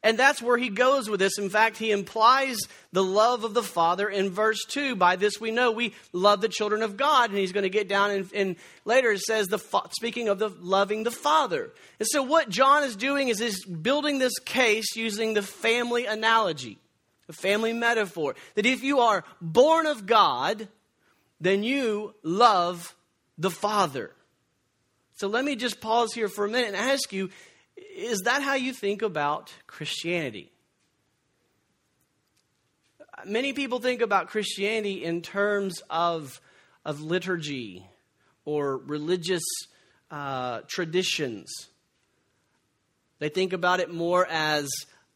And 0.02 0.18
that's 0.18 0.42
where 0.42 0.58
he 0.58 0.70
goes 0.70 1.10
with 1.10 1.20
this. 1.20 1.38
In 1.38 1.50
fact, 1.50 1.76
he 1.76 1.92
implies 1.92 2.58
the 2.94 3.04
love 3.04 3.44
of 3.44 3.54
the 3.54 3.64
Father 3.64 4.08
in 4.08 4.30
verse 4.30 4.64
2. 4.70 4.96
By 4.96 5.18
this 5.18 5.42
we 5.42 5.52
know 5.52 5.72
we 5.72 5.94
love 6.14 6.40
the 6.40 6.48
children 6.48 6.84
of 6.84 6.96
God. 6.96 7.30
And 7.30 7.38
he's 7.38 7.52
going 7.52 7.64
to 7.64 7.70
get 7.70 7.90
down 7.90 8.12
and, 8.12 8.34
and 8.34 8.56
later 8.86 9.12
it 9.12 9.20
says, 9.20 9.48
the 9.48 9.60
speaking 9.92 10.30
of 10.30 10.40
the 10.40 10.50
loving 10.62 11.04
the 11.04 11.12
Father. 11.12 11.72
And 12.00 12.08
so 12.10 12.24
what 12.24 12.48
John 12.48 12.84
is 12.84 12.96
doing 12.96 13.28
is 13.28 13.40
he's 13.40 13.66
building 13.66 14.20
this 14.20 14.40
case 14.40 14.96
using 14.96 15.34
the 15.34 15.42
family 15.42 16.06
analogy, 16.06 16.78
the 17.28 17.34
family 17.34 17.74
metaphor. 17.74 18.36
That 18.56 18.66
if 18.66 18.84
you 18.84 19.00
are 19.00 19.26
born 19.42 19.86
of 19.86 20.06
God, 20.06 20.70
then 21.42 21.64
you 21.64 22.16
love 22.24 22.96
the 23.38 23.52
Father. 23.52 24.12
So 25.16 25.28
let 25.28 25.44
me 25.44 25.58
just 25.58 25.82
pause 25.82 26.14
here 26.14 26.30
for 26.30 26.46
a 26.46 26.50
minute 26.50 26.68
and 26.68 26.78
ask 26.78 27.12
you 27.12 27.30
is 28.00 28.22
that 28.22 28.42
how 28.42 28.56
you 28.56 28.74
think 28.74 29.02
about 29.02 29.54
Christianity? 29.68 30.52
Many 33.26 33.54
people 33.54 33.80
think 33.80 34.02
about 34.02 34.28
Christianity 34.28 35.04
in 35.04 35.22
terms 35.22 35.82
of, 35.90 36.40
of 36.86 37.02
liturgy 37.02 37.86
or 38.46 38.78
religious 38.78 39.44
uh, 40.10 40.62
traditions. 40.68 41.52
They 43.20 43.30
think 43.30 43.52
about 43.52 43.82
it 43.82 43.94
more 43.94 44.26
as 44.30 44.70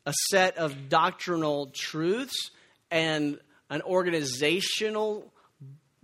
a 0.06 0.13
set 0.30 0.58
of 0.58 0.90
doctrinal 0.90 1.72
truths 1.74 2.52
and 2.92 3.40
an 3.70 3.82
organizational 3.84 5.32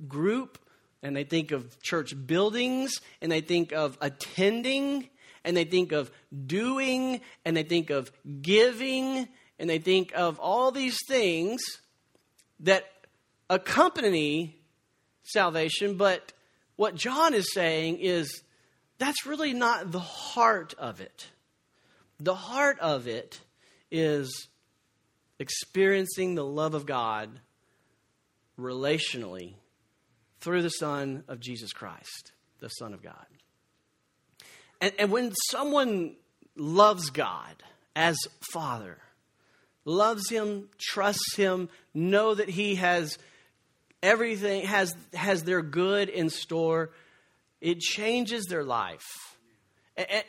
group, 0.07 0.57
and 1.03 1.15
they 1.15 1.25
think 1.25 1.51
of 1.51 1.81
church 1.81 2.13
buildings, 2.25 2.93
and 3.21 3.29
they 3.29 3.41
think 3.41 3.73
of 3.73 3.97
attending 3.99 5.09
and 5.43 5.55
they 5.55 5.63
think 5.63 5.91
of 5.91 6.11
doing 6.45 7.21
and 7.45 7.55
they 7.55 7.63
think 7.63 7.89
of 7.89 8.11
giving 8.41 9.27
and 9.57 9.69
they 9.69 9.79
think 9.79 10.11
of 10.15 10.39
all 10.39 10.71
these 10.71 10.97
things 11.07 11.61
that 12.61 12.85
accompany 13.49 14.55
salvation. 15.23 15.95
But 15.95 16.33
what 16.75 16.95
John 16.95 17.33
is 17.33 17.53
saying 17.53 17.99
is 17.99 18.43
that's 18.97 19.25
really 19.25 19.53
not 19.53 19.91
the 19.91 19.99
heart 19.99 20.73
of 20.77 21.01
it. 21.01 21.27
The 22.19 22.35
heart 22.35 22.79
of 22.79 23.07
it 23.07 23.39
is 23.91 24.47
experiencing 25.39 26.35
the 26.35 26.45
love 26.45 26.73
of 26.73 26.85
God 26.85 27.39
relationally 28.59 29.53
through 30.41 30.61
the 30.61 30.69
Son 30.69 31.23
of 31.27 31.39
Jesus 31.39 31.71
Christ, 31.71 32.33
the 32.59 32.67
Son 32.67 32.93
of 32.93 33.01
God. 33.01 33.25
And, 34.81 34.93
and 34.97 35.11
when 35.11 35.33
someone 35.49 36.15
loves 36.55 37.09
God 37.09 37.55
as 37.95 38.17
Father, 38.53 38.97
loves 39.85 40.29
Him, 40.29 40.69
trusts 40.77 41.35
Him, 41.35 41.69
know 41.93 42.33
that 42.33 42.49
He 42.49 42.75
has 42.75 43.17
everything, 44.01 44.65
has, 44.65 44.95
has 45.13 45.43
their 45.43 45.61
good 45.61 46.09
in 46.09 46.29
store, 46.29 46.91
it 47.61 47.79
changes 47.79 48.45
their 48.45 48.63
life. 48.63 49.05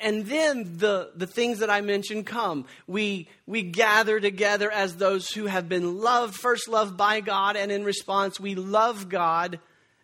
And 0.01 0.27
then 0.27 0.79
the, 0.79 1.13
the 1.15 1.29
things 1.29 1.61
that 1.61 1.71
I 1.71 1.81
mentioned 1.81 2.27
come. 2.27 2.67
We, 2.89 3.29
we 3.47 3.63
gather 3.63 4.19
together 4.19 4.69
as 4.69 4.97
those 4.97 5.31
who 5.31 5.47
have 5.47 5.69
been 5.69 6.01
loved, 6.01 6.35
first 6.35 6.69
loved 6.69 6.97
by 6.97 7.21
God, 7.21 7.55
and 7.55 7.71
in 7.71 7.85
response, 7.85 8.41
we 8.41 8.57
love 8.57 9.09
God 9.09 9.61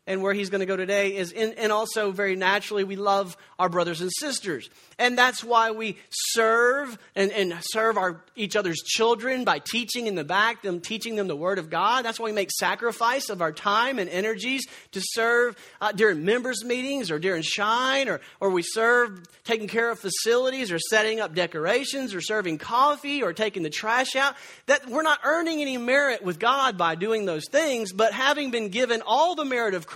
and 0.07 0.23
where 0.23 0.33
he's 0.33 0.51
going 0.51 0.61
to 0.61 0.67
go 0.67 0.77
today 0.77 1.17
is 1.17 1.33
in, 1.33 1.55
and 1.55 1.73
also 1.73 2.13
very 2.13 2.37
naturally 2.37 2.85
we 2.85 2.97
love 2.97 3.37
our 3.59 3.69
brothers 3.69 4.01
and 4.01 4.11
sisters. 4.19 4.71
And 4.99 5.19
that's 5.19 5.43
why 5.43 5.73
we 5.73 5.99
serve 6.11 6.99
and, 7.15 7.33
and 7.33 7.55
serve 7.61 7.99
our 7.99 8.23
each 8.37 8.57
other's 8.57 8.79
children 8.79 9.45
by 9.45 9.59
teaching 9.59 10.07
in 10.07 10.15
the 10.15 10.25
back 10.25 10.63
them 10.63 10.81
teaching 10.81 11.17
them 11.17 11.27
the 11.27 11.37
word 11.37 11.59
of 11.59 11.71
god. 11.71 12.05
That's 12.05 12.21
why 12.21 12.27
we 12.27 12.33
make 12.33 12.51
sacrifice 12.51 13.29
of 13.29 13.43
our 13.43 13.53
time 13.53 13.99
and 13.99 14.09
energies 14.09 14.67
to 14.93 15.01
serve 15.03 15.57
uh, 15.81 15.93
during 15.93 16.25
members 16.25 16.65
meetings 16.65 17.11
or 17.11 17.19
during 17.19 17.43
shine 17.43 18.09
or, 18.09 18.21
or 18.41 18.51
we 18.51 18.63
serve 18.63 19.23
taking 19.45 19.69
care 19.69 19.91
of 19.91 19.99
facilities 19.99 20.71
or 20.71 20.79
setting 20.79 21.21
up 21.21 21.35
decorations 21.35 22.15
or 22.15 22.21
serving 22.21 22.59
coffee 22.59 23.23
or 23.23 23.33
taking 23.33 23.63
the 23.63 23.71
trash 23.71 24.15
out. 24.15 24.35
That 24.67 24.89
we're 24.89 25.03
not 25.03 25.21
earning 25.25 25.61
any 25.61 25.79
merit 25.79 26.23
with 26.23 26.39
god 26.39 26.79
by 26.79 26.95
doing 26.95 27.25
those 27.25 27.49
things 27.51 27.93
but 27.93 28.13
having 28.13 28.51
been 28.51 28.69
given 28.69 29.03
all 29.05 29.35
the 29.35 29.45
merit 29.45 29.75
of 29.75 29.87
Christ, 29.87 29.96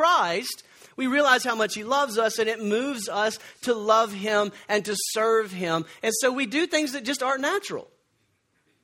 we 0.97 1.07
realize 1.07 1.45
how 1.45 1.54
much 1.54 1.75
He 1.75 1.85
loves 1.85 2.19
us 2.19 2.38
and 2.38 2.49
it 2.49 2.62
moves 2.62 3.09
us 3.09 3.38
to 3.62 3.75
love 3.75 4.12
Him 4.12 4.52
and 4.69 4.85
to 4.85 4.95
serve 5.12 5.52
Him. 5.52 5.85
And 6.02 6.12
so 6.21 6.33
we 6.33 6.47
do 6.47 6.66
things 6.66 6.92
that 6.92 7.04
just 7.04 7.23
aren't 7.23 7.40
natural. 7.40 7.88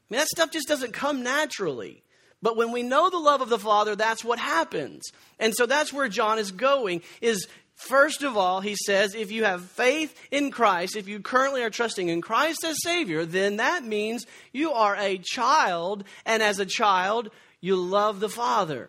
I 0.09 0.15
mean, 0.15 0.19
that 0.21 0.29
stuff 0.29 0.51
just 0.51 0.69
doesn't 0.69 0.93
come 0.93 1.23
naturally. 1.23 2.03
But 2.43 2.57
when 2.57 2.71
we 2.71 2.83
know 2.83 3.11
the 3.11 3.19
love 3.19 3.41
of 3.41 3.49
the 3.49 3.59
Father, 3.59 3.97
that's 3.97 4.25
what 4.25 4.39
happens. 4.39 5.03
And 5.39 5.55
so 5.55 5.67
that's 5.67 5.93
where 5.93 6.09
John 6.09 6.39
is 6.39 6.53
going 6.53 7.03
is 7.21 7.49
First 7.77 8.23
of 8.23 8.39
all, 8.39 8.63
he 8.63 8.75
says, 8.75 9.15
if 9.15 9.31
you 9.31 9.45
have 9.45 9.63
faith 9.63 10.19
in 10.31 10.51
Christ, 10.51 10.97
if 10.97 11.09
you 11.09 11.21
currently 11.21 11.63
are 11.63 11.69
trusting 11.69 12.09
in 12.09 12.23
Christ 12.23 12.65
as 12.65 12.83
Savior, 12.83 13.27
then 13.27 13.59
that 13.59 13.85
means 13.85 14.25
you 14.51 14.73
are 14.73 14.97
a 14.97 15.19
child, 15.19 16.05
and 16.25 16.43
as 16.43 16.59
a 16.59 16.65
child, 16.65 17.29
you 17.61 17.77
love 17.77 18.19
the 18.19 18.31
Father. 18.31 18.89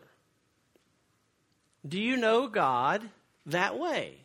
Do 1.87 1.99
you 1.99 2.17
know 2.17 2.47
God 2.47 3.07
that 3.45 3.77
way? 3.77 4.17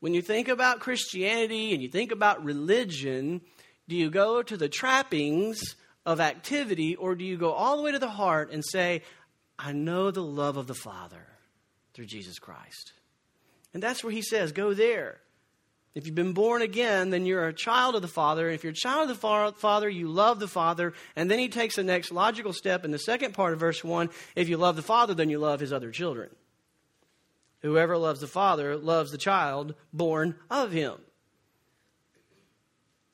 When 0.00 0.14
you 0.14 0.22
think 0.22 0.48
about 0.48 0.80
Christianity 0.80 1.72
and 1.72 1.82
you 1.82 1.88
think 1.88 2.10
about 2.10 2.42
religion, 2.42 3.42
do 3.88 3.96
you 3.96 4.10
go 4.10 4.42
to 4.42 4.56
the 4.56 4.68
trappings 4.68 5.60
of 6.06 6.20
activity 6.20 6.96
or 6.96 7.14
do 7.14 7.24
you 7.24 7.36
go 7.36 7.52
all 7.52 7.76
the 7.76 7.82
way 7.82 7.92
to 7.92 7.98
the 7.98 8.08
heart 8.08 8.50
and 8.50 8.64
say, 8.64 9.02
I 9.58 9.72
know 9.72 10.10
the 10.10 10.22
love 10.22 10.56
of 10.56 10.66
the 10.66 10.74
Father 10.74 11.26
through 11.92 12.06
Jesus 12.06 12.38
Christ? 12.38 12.92
And 13.74 13.82
that's 13.82 14.02
where 14.02 14.12
he 14.12 14.22
says, 14.22 14.52
go 14.52 14.72
there. 14.72 15.20
If 15.94 16.06
you've 16.06 16.14
been 16.14 16.32
born 16.32 16.62
again, 16.62 17.10
then 17.10 17.26
you're 17.26 17.48
a 17.48 17.52
child 17.52 17.96
of 17.96 18.02
the 18.02 18.08
Father. 18.08 18.48
If 18.48 18.62
you're 18.62 18.72
a 18.72 18.74
child 18.74 19.10
of 19.10 19.20
the 19.20 19.54
Father, 19.58 19.88
you 19.88 20.08
love 20.08 20.38
the 20.38 20.48
Father. 20.48 20.94
And 21.16 21.30
then 21.30 21.40
he 21.40 21.48
takes 21.48 21.76
the 21.76 21.82
next 21.82 22.12
logical 22.12 22.52
step 22.52 22.84
in 22.84 22.92
the 22.92 22.98
second 22.98 23.34
part 23.34 23.52
of 23.52 23.60
verse 23.60 23.82
1. 23.82 24.08
If 24.36 24.48
you 24.48 24.56
love 24.56 24.76
the 24.76 24.82
Father, 24.82 25.14
then 25.14 25.30
you 25.30 25.38
love 25.38 25.58
his 25.58 25.72
other 25.72 25.90
children. 25.90 26.30
Whoever 27.62 27.96
loves 27.96 28.20
the 28.20 28.26
Father 28.26 28.76
loves 28.76 29.10
the 29.10 29.18
child 29.18 29.74
born 29.92 30.36
of 30.50 30.72
him. 30.72 30.94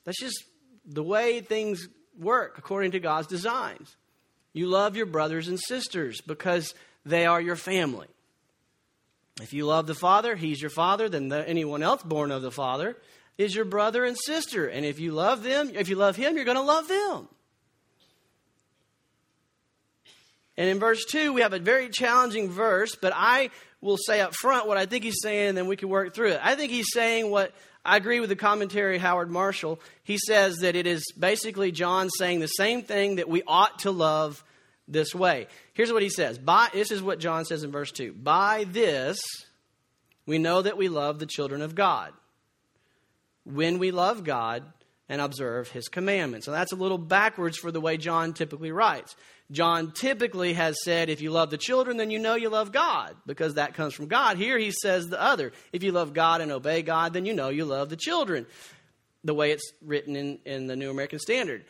That's 0.04 0.20
just 0.20 0.44
the 0.84 1.02
way 1.02 1.40
things 1.40 1.88
work 2.18 2.58
according 2.58 2.92
to 2.92 3.00
God's 3.00 3.26
designs. 3.26 3.96
You 4.52 4.68
love 4.68 4.96
your 4.96 5.06
brothers 5.06 5.48
and 5.48 5.58
sisters 5.60 6.20
because 6.20 6.74
they 7.04 7.26
are 7.26 7.40
your 7.40 7.56
family. 7.56 8.06
If 9.42 9.52
you 9.52 9.66
love 9.66 9.86
the 9.86 9.94
Father, 9.94 10.34
He's 10.34 10.62
your 10.62 10.70
Father, 10.70 11.08
then 11.08 11.28
the, 11.28 11.46
anyone 11.46 11.82
else 11.82 12.02
born 12.02 12.30
of 12.30 12.40
the 12.40 12.50
Father 12.50 12.96
is 13.36 13.54
your 13.54 13.66
brother 13.66 14.04
and 14.04 14.16
sister. 14.16 14.66
And 14.66 14.86
if 14.86 14.98
you 14.98 15.12
love 15.12 15.42
them, 15.42 15.72
if 15.74 15.88
you 15.88 15.96
love 15.96 16.16
Him, 16.16 16.36
you're 16.36 16.46
going 16.46 16.56
to 16.56 16.62
love 16.62 16.88
them. 16.88 17.28
And 20.56 20.70
in 20.70 20.78
verse 20.78 21.04
2, 21.04 21.34
we 21.34 21.42
have 21.42 21.52
a 21.52 21.58
very 21.58 21.90
challenging 21.90 22.48
verse, 22.48 22.96
but 22.96 23.12
I 23.14 23.50
will 23.80 23.96
say 23.96 24.20
up 24.20 24.34
front 24.34 24.66
what 24.66 24.76
I 24.76 24.86
think 24.86 25.04
he's 25.04 25.20
saying, 25.22 25.50
and 25.50 25.58
then 25.58 25.66
we 25.66 25.76
can 25.76 25.88
work 25.88 26.14
through 26.14 26.32
it. 26.32 26.40
I 26.42 26.54
think 26.54 26.72
he's 26.72 26.92
saying 26.92 27.30
what 27.30 27.52
I 27.84 27.96
agree 27.96 28.20
with 28.20 28.30
the 28.30 28.36
commentary, 28.36 28.98
Howard 28.98 29.30
Marshall. 29.30 29.80
He 30.02 30.18
says 30.18 30.58
that 30.58 30.74
it 30.74 30.86
is 30.86 31.04
basically 31.18 31.72
John 31.72 32.10
saying 32.10 32.40
the 32.40 32.46
same 32.46 32.82
thing 32.82 33.16
that 33.16 33.28
we 33.28 33.42
ought 33.46 33.80
to 33.80 33.90
love 33.90 34.42
this 34.88 35.14
way. 35.14 35.46
Here's 35.72 35.92
what 35.92 36.02
he 36.02 36.08
says. 36.08 36.38
By, 36.38 36.68
this 36.72 36.90
is 36.90 37.02
what 37.02 37.20
John 37.20 37.44
says 37.44 37.62
in 37.62 37.70
verse 37.70 37.92
2. 37.92 38.12
By 38.12 38.64
this, 38.68 39.18
we 40.26 40.38
know 40.38 40.62
that 40.62 40.76
we 40.76 40.88
love 40.88 41.18
the 41.18 41.26
children 41.26 41.62
of 41.62 41.74
God. 41.74 42.12
When 43.44 43.78
we 43.78 43.92
love 43.92 44.24
God 44.24 44.64
and 45.08 45.20
observe 45.20 45.70
his 45.70 45.88
commandments. 45.88 46.46
So 46.46 46.52
that's 46.52 46.72
a 46.72 46.76
little 46.76 46.98
backwards 46.98 47.56
for 47.58 47.70
the 47.70 47.80
way 47.80 47.96
John 47.96 48.32
typically 48.32 48.72
writes. 48.72 49.14
John 49.50 49.92
typically 49.92 50.54
has 50.54 50.76
said, 50.82 51.08
if 51.08 51.20
you 51.20 51.30
love 51.30 51.50
the 51.50 51.56
children, 51.58 51.96
then 51.96 52.10
you 52.10 52.18
know 52.18 52.34
you 52.34 52.48
love 52.48 52.72
God, 52.72 53.14
because 53.26 53.54
that 53.54 53.74
comes 53.74 53.94
from 53.94 54.08
God. 54.08 54.36
Here 54.36 54.58
he 54.58 54.72
says 54.72 55.08
the 55.08 55.20
other. 55.20 55.52
If 55.72 55.84
you 55.84 55.92
love 55.92 56.12
God 56.12 56.40
and 56.40 56.50
obey 56.50 56.82
God, 56.82 57.12
then 57.12 57.26
you 57.26 57.32
know 57.32 57.48
you 57.48 57.64
love 57.64 57.88
the 57.88 57.96
children, 57.96 58.46
the 59.22 59.34
way 59.34 59.52
it's 59.52 59.72
written 59.84 60.16
in, 60.16 60.38
in 60.44 60.66
the 60.66 60.74
New 60.74 60.90
American 60.90 61.20
Standard. 61.20 61.64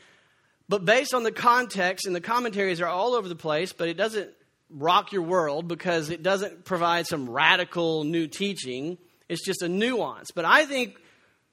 But 0.69 0.85
based 0.85 1.13
on 1.13 1.23
the 1.23 1.33
context, 1.33 2.07
and 2.07 2.17
the 2.17 2.21
commentaries 2.21 2.81
are 2.81 2.89
all 2.89 3.15
over 3.15 3.29
the 3.29 3.37
place, 3.37 3.73
but 3.73 3.89
it 3.89 3.97
doesn't 3.97 4.31
rock 4.71 5.13
your 5.13 5.23
world 5.23 5.69
because 5.69 6.11
it 6.11 6.23
doesn't 6.23 6.65
provide 6.65 7.07
some 7.07 7.29
radical 7.29 8.05
new 8.05 8.27
teaching. 8.27 8.99
It's 9.29 9.45
just 9.45 9.63
a 9.63 9.69
nuance. 9.69 10.31
But 10.35 10.45
I 10.45 10.65
think 10.65 10.97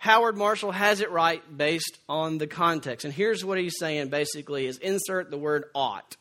Howard 0.04 0.36
Marshall 0.36 0.74
has 0.74 1.00
it 1.00 1.12
right 1.12 1.42
based 1.58 1.98
on 2.10 2.38
the 2.38 2.46
context. 2.46 3.06
And 3.06 3.14
here's 3.14 3.46
what 3.46 3.58
he's 3.58 3.80
saying 3.80 4.10
basically 4.10 4.66
is 4.66 4.78
insert 4.80 5.32
the 5.32 5.38
word 5.38 5.64
ought. 5.74 6.18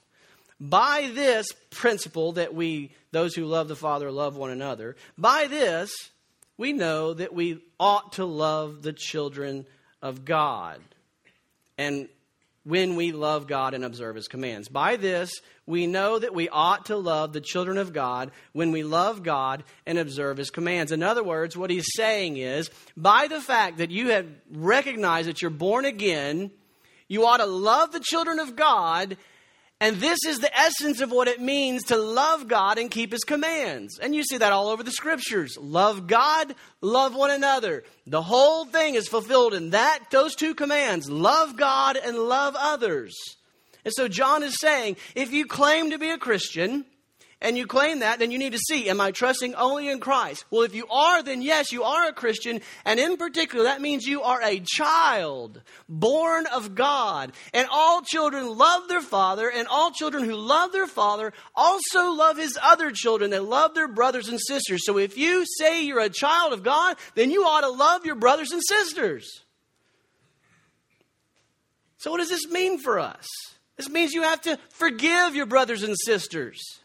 By 0.60 1.10
this 1.12 1.48
principle 1.70 2.34
that 2.34 2.54
we, 2.54 2.92
those 3.10 3.34
who 3.34 3.44
love 3.44 3.66
the 3.66 3.74
Father, 3.74 4.12
love 4.12 4.36
one 4.36 4.52
another, 4.52 4.94
by 5.18 5.48
this 5.48 5.90
we 6.56 6.72
know 6.72 7.12
that 7.12 7.34
we 7.34 7.60
ought 7.80 8.12
to 8.12 8.24
love 8.24 8.82
the 8.82 8.92
children 8.92 9.66
of 10.00 10.24
God. 10.24 10.78
And 11.76 12.08
when 12.64 12.96
we 12.96 13.12
love 13.12 13.46
God 13.46 13.74
and 13.74 13.84
observe 13.84 14.16
His 14.16 14.28
commands. 14.28 14.68
By 14.68 14.96
this, 14.96 15.32
we 15.66 15.86
know 15.86 16.18
that 16.18 16.34
we 16.34 16.48
ought 16.48 16.86
to 16.86 16.96
love 16.96 17.32
the 17.32 17.40
children 17.40 17.78
of 17.78 17.92
God 17.92 18.30
when 18.52 18.72
we 18.72 18.82
love 18.82 19.22
God 19.22 19.64
and 19.86 19.98
observe 19.98 20.36
His 20.36 20.50
commands. 20.50 20.92
In 20.92 21.02
other 21.02 21.24
words, 21.24 21.56
what 21.56 21.70
He's 21.70 21.90
saying 21.96 22.36
is, 22.36 22.70
by 22.96 23.26
the 23.28 23.40
fact 23.40 23.78
that 23.78 23.90
you 23.90 24.10
have 24.10 24.26
recognized 24.50 25.28
that 25.28 25.42
you're 25.42 25.50
born 25.50 25.84
again, 25.84 26.50
you 27.08 27.26
ought 27.26 27.38
to 27.38 27.46
love 27.46 27.92
the 27.92 28.00
children 28.00 28.38
of 28.38 28.56
God 28.56 29.16
and 29.82 29.96
this 29.96 30.20
is 30.24 30.38
the 30.38 30.56
essence 30.56 31.00
of 31.00 31.10
what 31.10 31.26
it 31.26 31.40
means 31.40 31.82
to 31.86 31.96
love 31.96 32.46
God 32.46 32.78
and 32.78 32.88
keep 32.88 33.10
His 33.10 33.24
commands. 33.24 33.98
And 33.98 34.14
you 34.14 34.22
see 34.22 34.38
that 34.38 34.52
all 34.52 34.68
over 34.68 34.84
the 34.84 34.92
scriptures. 34.92 35.58
Love 35.60 36.06
God, 36.06 36.54
love 36.80 37.16
one 37.16 37.32
another. 37.32 37.82
The 38.06 38.22
whole 38.22 38.64
thing 38.64 38.94
is 38.94 39.08
fulfilled 39.08 39.54
in 39.54 39.70
that, 39.70 40.04
those 40.12 40.36
two 40.36 40.54
commands. 40.54 41.10
Love 41.10 41.56
God 41.56 41.96
and 41.96 42.16
love 42.16 42.54
others. 42.56 43.12
And 43.84 43.92
so 43.92 44.06
John 44.06 44.44
is 44.44 44.56
saying, 44.60 44.98
if 45.16 45.32
you 45.32 45.46
claim 45.46 45.90
to 45.90 45.98
be 45.98 46.10
a 46.10 46.16
Christian, 46.18 46.84
and 47.42 47.58
you 47.58 47.66
claim 47.66 47.98
that, 47.98 48.20
then 48.20 48.30
you 48.30 48.38
need 48.38 48.52
to 48.52 48.58
see, 48.58 48.88
am 48.88 49.00
I 49.00 49.10
trusting 49.10 49.56
only 49.56 49.88
in 49.88 49.98
Christ? 49.98 50.44
Well, 50.50 50.62
if 50.62 50.74
you 50.74 50.86
are, 50.88 51.22
then 51.22 51.42
yes, 51.42 51.72
you 51.72 51.82
are 51.82 52.08
a 52.08 52.12
Christian. 52.12 52.60
And 52.84 53.00
in 53.00 53.16
particular, 53.16 53.64
that 53.64 53.80
means 53.80 54.06
you 54.06 54.22
are 54.22 54.40
a 54.40 54.62
child 54.64 55.60
born 55.88 56.46
of 56.46 56.76
God. 56.76 57.32
And 57.52 57.66
all 57.70 58.00
children 58.02 58.56
love 58.56 58.88
their 58.88 59.02
father, 59.02 59.50
and 59.50 59.66
all 59.66 59.90
children 59.90 60.24
who 60.24 60.36
love 60.36 60.70
their 60.70 60.86
father 60.86 61.32
also 61.54 62.12
love 62.12 62.36
his 62.36 62.56
other 62.62 62.92
children. 62.92 63.30
They 63.30 63.40
love 63.40 63.74
their 63.74 63.88
brothers 63.88 64.28
and 64.28 64.40
sisters. 64.40 64.86
So 64.86 64.96
if 64.96 65.18
you 65.18 65.44
say 65.58 65.84
you're 65.84 66.00
a 66.00 66.08
child 66.08 66.52
of 66.52 66.62
God, 66.62 66.96
then 67.16 67.32
you 67.32 67.42
ought 67.42 67.62
to 67.62 67.70
love 67.70 68.06
your 68.06 68.14
brothers 68.14 68.52
and 68.52 68.62
sisters. 68.66 69.42
So, 71.98 72.10
what 72.10 72.18
does 72.18 72.30
this 72.30 72.48
mean 72.48 72.78
for 72.78 72.98
us? 72.98 73.26
This 73.76 73.88
means 73.88 74.12
you 74.12 74.22
have 74.22 74.40
to 74.42 74.58
forgive 74.70 75.34
your 75.34 75.46
brothers 75.46 75.82
and 75.82 75.96
sisters. 75.98 76.81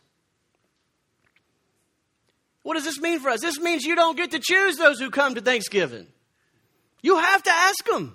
What 2.67 2.73
does 2.73 2.83
this 2.83 2.99
mean 2.99 3.21
for 3.21 3.29
us? 3.29 3.39
This 3.39 3.61
means 3.61 3.85
you 3.85 3.95
don't 3.95 4.17
get 4.17 4.31
to 4.31 4.39
choose 4.39 4.75
those 4.75 4.99
who 4.99 5.09
come 5.09 5.35
to 5.35 5.41
Thanksgiving. 5.41 6.05
You 7.01 7.17
have 7.17 7.41
to 7.43 7.49
ask 7.49 7.85
them. 7.85 8.13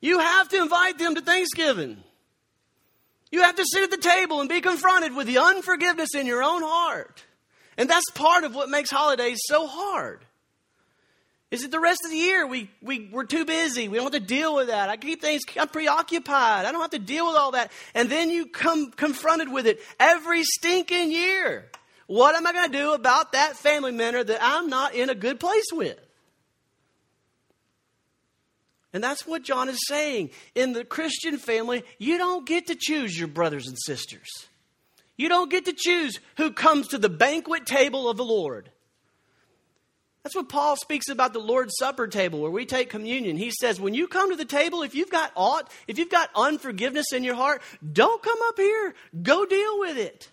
You 0.00 0.18
have 0.18 0.48
to 0.48 0.60
invite 0.60 0.98
them 0.98 1.14
to 1.14 1.20
Thanksgiving. 1.20 1.96
You 3.30 3.42
have 3.42 3.54
to 3.54 3.64
sit 3.64 3.84
at 3.84 3.92
the 3.92 3.98
table 3.98 4.40
and 4.40 4.48
be 4.48 4.60
confronted 4.60 5.14
with 5.14 5.28
the 5.28 5.38
unforgiveness 5.38 6.08
in 6.16 6.26
your 6.26 6.42
own 6.42 6.62
heart. 6.64 7.22
And 7.76 7.88
that's 7.88 8.10
part 8.16 8.42
of 8.42 8.52
what 8.56 8.68
makes 8.68 8.90
holidays 8.90 9.38
so 9.44 9.68
hard. 9.68 10.24
Is 11.52 11.62
it 11.62 11.70
the 11.70 11.78
rest 11.78 12.00
of 12.04 12.10
the 12.10 12.16
year 12.16 12.48
we, 12.48 12.68
we, 12.82 13.08
we're 13.12 13.26
too 13.26 13.44
busy. 13.44 13.86
We 13.86 13.98
don't 13.98 14.12
have 14.12 14.20
to 14.20 14.26
deal 14.26 14.56
with 14.56 14.66
that. 14.66 14.88
I 14.88 14.96
keep 14.96 15.20
things, 15.20 15.42
I'm 15.56 15.68
preoccupied. 15.68 16.66
I 16.66 16.72
don't 16.72 16.80
have 16.80 16.90
to 16.90 16.98
deal 16.98 17.28
with 17.28 17.36
all 17.36 17.52
that. 17.52 17.70
And 17.94 18.10
then 18.10 18.28
you 18.28 18.46
come 18.46 18.90
confronted 18.90 19.52
with 19.52 19.68
it 19.68 19.78
every 20.00 20.42
stinking 20.42 21.12
year. 21.12 21.70
What 22.06 22.36
am 22.36 22.46
I 22.46 22.52
going 22.52 22.70
to 22.70 22.78
do 22.78 22.92
about 22.92 23.32
that 23.32 23.56
family 23.56 23.92
member 23.92 24.22
that 24.22 24.38
I'm 24.40 24.68
not 24.68 24.94
in 24.94 25.10
a 25.10 25.14
good 25.14 25.40
place 25.40 25.66
with? 25.72 25.98
And 28.92 29.02
that's 29.04 29.26
what 29.26 29.42
John 29.42 29.68
is 29.68 29.78
saying. 29.88 30.30
In 30.54 30.72
the 30.72 30.84
Christian 30.84 31.36
family, 31.36 31.84
you 31.98 32.16
don't 32.16 32.46
get 32.46 32.68
to 32.68 32.76
choose 32.78 33.18
your 33.18 33.28
brothers 33.28 33.66
and 33.66 33.76
sisters. 33.84 34.28
You 35.16 35.28
don't 35.28 35.50
get 35.50 35.64
to 35.66 35.74
choose 35.76 36.18
who 36.36 36.52
comes 36.52 36.88
to 36.88 36.98
the 36.98 37.08
banquet 37.08 37.66
table 37.66 38.08
of 38.08 38.16
the 38.16 38.24
Lord. 38.24 38.70
That's 40.22 40.34
what 40.34 40.48
Paul 40.48 40.76
speaks 40.76 41.08
about 41.08 41.32
the 41.32 41.38
Lord's 41.38 41.76
Supper 41.78 42.08
table 42.08 42.40
where 42.40 42.50
we 42.50 42.66
take 42.66 42.90
communion. 42.90 43.36
He 43.36 43.50
says, 43.50 43.80
when 43.80 43.94
you 43.94 44.08
come 44.08 44.30
to 44.30 44.36
the 44.36 44.44
table, 44.44 44.82
if 44.82 44.94
you've 44.94 45.10
got 45.10 45.30
aught, 45.36 45.70
if 45.86 45.98
you've 45.98 46.10
got 46.10 46.30
unforgiveness 46.34 47.12
in 47.12 47.22
your 47.22 47.36
heart, 47.36 47.62
don't 47.92 48.22
come 48.22 48.38
up 48.48 48.58
here. 48.58 48.94
Go 49.22 49.46
deal 49.46 49.78
with 49.78 49.98
it. 49.98 50.28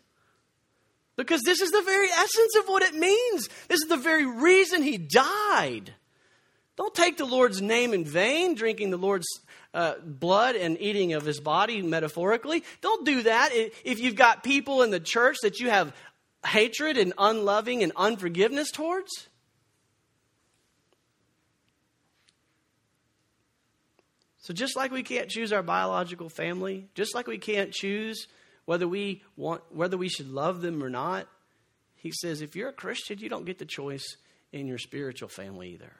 Because 1.15 1.41
this 1.45 1.61
is 1.61 1.71
the 1.71 1.81
very 1.81 2.07
essence 2.07 2.55
of 2.57 2.65
what 2.65 2.81
it 2.83 2.95
means. 2.95 3.47
This 3.67 3.81
is 3.81 3.89
the 3.89 3.97
very 3.97 4.25
reason 4.25 4.81
he 4.81 4.97
died. 4.97 5.93
Don't 6.75 6.93
take 6.93 7.17
the 7.17 7.25
Lord's 7.25 7.61
name 7.61 7.93
in 7.93 8.03
vain, 8.03 8.55
drinking 8.55 8.89
the 8.89 8.97
Lord's 8.97 9.27
uh, 9.73 9.95
blood 10.03 10.55
and 10.55 10.79
eating 10.81 11.13
of 11.13 11.23
his 11.23 11.39
body 11.39 11.81
metaphorically. 11.81 12.63
Don't 12.81 13.05
do 13.05 13.23
that 13.23 13.51
if 13.53 13.99
you've 13.99 14.15
got 14.15 14.43
people 14.43 14.81
in 14.81 14.89
the 14.89 14.99
church 14.99 15.37
that 15.43 15.59
you 15.59 15.69
have 15.69 15.93
hatred 16.45 16.97
and 16.97 17.13
unloving 17.17 17.83
and 17.83 17.91
unforgiveness 17.95 18.71
towards. 18.71 19.29
So, 24.39 24.53
just 24.53 24.75
like 24.75 24.91
we 24.91 25.03
can't 25.03 25.29
choose 25.29 25.53
our 25.53 25.63
biological 25.63 26.27
family, 26.27 26.89
just 26.95 27.15
like 27.15 27.27
we 27.27 27.37
can't 27.37 27.71
choose 27.71 28.27
whether 28.65 28.87
we 28.87 29.21
want 29.35 29.61
whether 29.71 29.97
we 29.97 30.09
should 30.09 30.29
love 30.29 30.61
them 30.61 30.83
or 30.83 30.89
not 30.89 31.27
he 32.03 32.11
says, 32.11 32.41
if 32.41 32.53
you're 32.57 32.67
a 32.67 32.73
Christian, 32.73 33.19
you 33.19 33.29
don't 33.29 33.45
get 33.45 33.59
the 33.59 33.65
choice 33.65 34.17
in 34.51 34.67
your 34.67 34.77
spiritual 34.77 35.29
family 35.29 35.69
either. 35.69 35.93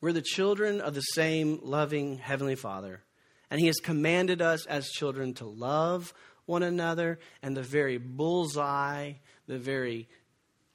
We're 0.00 0.12
the 0.12 0.22
children 0.22 0.80
of 0.80 0.94
the 0.94 1.00
same 1.00 1.58
loving 1.64 2.18
Heavenly 2.18 2.54
Father, 2.54 3.02
and 3.50 3.58
He 3.58 3.66
has 3.66 3.80
commanded 3.82 4.40
us 4.40 4.66
as 4.66 4.88
children 4.88 5.34
to 5.34 5.44
love 5.44 6.14
one 6.46 6.62
another, 6.62 7.18
and 7.42 7.56
the 7.56 7.62
very 7.62 7.98
bullseye, 7.98 9.14
the 9.48 9.58
very 9.58 10.08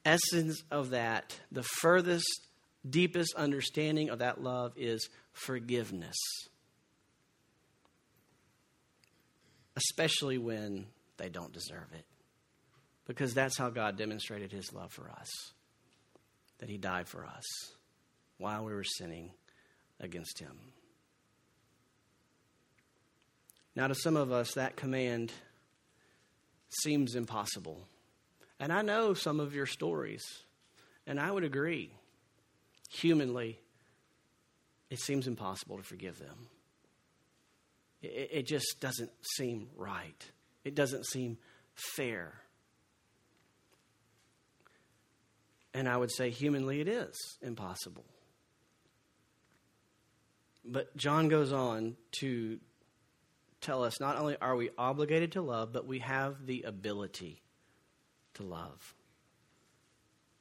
essence 0.04 0.62
of 0.70 0.90
that, 0.90 1.40
the 1.50 1.64
furthest, 1.64 2.42
deepest 2.90 3.34
understanding 3.36 4.10
of 4.10 4.20
that 4.20 4.44
love 4.44 4.74
is 4.76 5.08
forgiveness. 5.32 6.18
Especially 9.78 10.40
when 10.40 10.88
they 11.18 11.30
don't 11.30 11.54
deserve 11.54 11.94
it. 11.94 12.06
Because 13.06 13.34
that's 13.34 13.58
how 13.58 13.70
God 13.70 13.98
demonstrated 13.98 14.52
his 14.52 14.74
love 14.74 14.92
for 14.92 15.10
us 15.10 15.30
that 16.60 16.68
he 16.68 16.78
died 16.78 17.08
for 17.08 17.24
us 17.24 17.46
while 18.40 18.66
we 18.66 18.74
were 18.74 18.84
sinning 18.84 19.30
against 20.00 20.40
him. 20.40 20.58
Now, 23.76 23.88
to 23.88 23.96
some 23.96 24.18
of 24.18 24.32
us, 24.32 24.56
that 24.56 24.76
command 24.76 25.32
seems 26.82 27.14
impossible. 27.14 27.80
And 28.60 28.74
I 28.74 28.82
know 28.82 29.14
some 29.14 29.40
of 29.40 29.54
your 29.54 29.68
stories, 29.68 30.24
and 31.06 31.20
I 31.20 31.32
would 31.32 31.44
agree. 31.44 31.92
Humanly, 32.90 33.60
it 34.90 35.00
seems 35.00 35.28
impossible 35.28 35.78
to 35.78 35.84
forgive 35.84 36.18
them. 36.18 36.48
It, 38.02 38.30
it 38.32 38.48
just 38.48 38.80
doesn't 38.80 39.12
seem 39.36 39.70
right. 39.76 40.26
It 40.64 40.76
doesn't 40.76 41.06
seem 41.06 41.38
fair. 41.96 42.34
And 45.74 45.88
I 45.88 45.96
would 45.96 46.12
say, 46.12 46.30
humanly, 46.30 46.82
it 46.82 46.88
is 46.88 47.16
impossible. 47.42 48.06
But 50.66 50.96
John 50.98 51.30
goes 51.30 51.54
on 51.54 51.96
to 52.20 52.60
tell 53.62 53.84
us 53.84 54.00
not 54.00 54.18
only 54.18 54.38
are 54.42 54.56
we 54.56 54.70
obligated 54.78 55.34
to 55.34 55.42
love, 55.42 55.72
but 55.72 55.86
we 55.86 56.00
have 56.00 56.46
the 56.46 56.64
ability 56.64 57.42
to 58.36 58.44
love. 58.44 58.96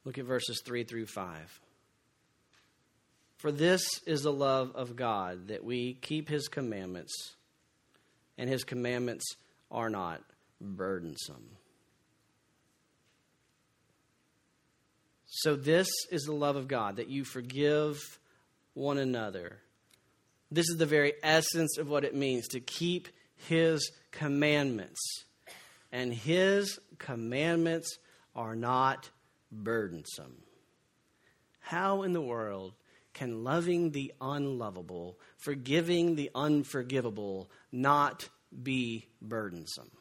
Look 0.03 0.17
at 0.17 0.25
verses 0.25 0.61
3 0.65 0.83
through 0.83 1.05
5. 1.05 1.61
For 3.37 3.51
this 3.51 3.87
is 4.05 4.23
the 4.23 4.33
love 4.33 4.71
of 4.75 4.95
God, 4.95 5.49
that 5.49 5.63
we 5.63 5.93
keep 5.93 6.27
his 6.27 6.47
commandments 6.47 7.35
and 8.37 8.49
his 8.49 8.63
commandments 8.63 9.25
are 9.71 9.89
not 9.89 10.21
burdensome. 10.61 11.49
So, 15.25 15.55
this 15.55 15.89
is 16.09 16.23
the 16.23 16.33
love 16.33 16.55
of 16.55 16.67
God, 16.67 16.95
that 16.95 17.09
you 17.09 17.23
forgive 17.23 18.19
one 18.73 18.97
another. 18.97 19.59
This 20.49 20.69
is 20.69 20.77
the 20.77 20.85
very 20.85 21.13
essence 21.21 21.77
of 21.77 21.89
what 21.89 22.05
it 22.05 22.15
means 22.15 22.47
to 22.49 22.59
keep 22.59 23.09
his 23.35 23.91
commandments. 24.11 24.99
And 25.91 26.13
his 26.13 26.79
commandments 26.97 27.97
are 28.35 28.55
not 28.55 29.09
burdensome. 29.51 30.37
How 31.59 32.03
in 32.03 32.13
the 32.13 32.21
world 32.21 32.73
can 33.17 33.43
loving 33.43 33.91
the 33.91 34.13
unlovable, 34.21 35.17
forgiving 35.37 36.15
the 36.15 36.29
unforgivable, 36.35 37.49
not 37.71 38.29
be 38.63 39.07
burdensome? 39.21 39.91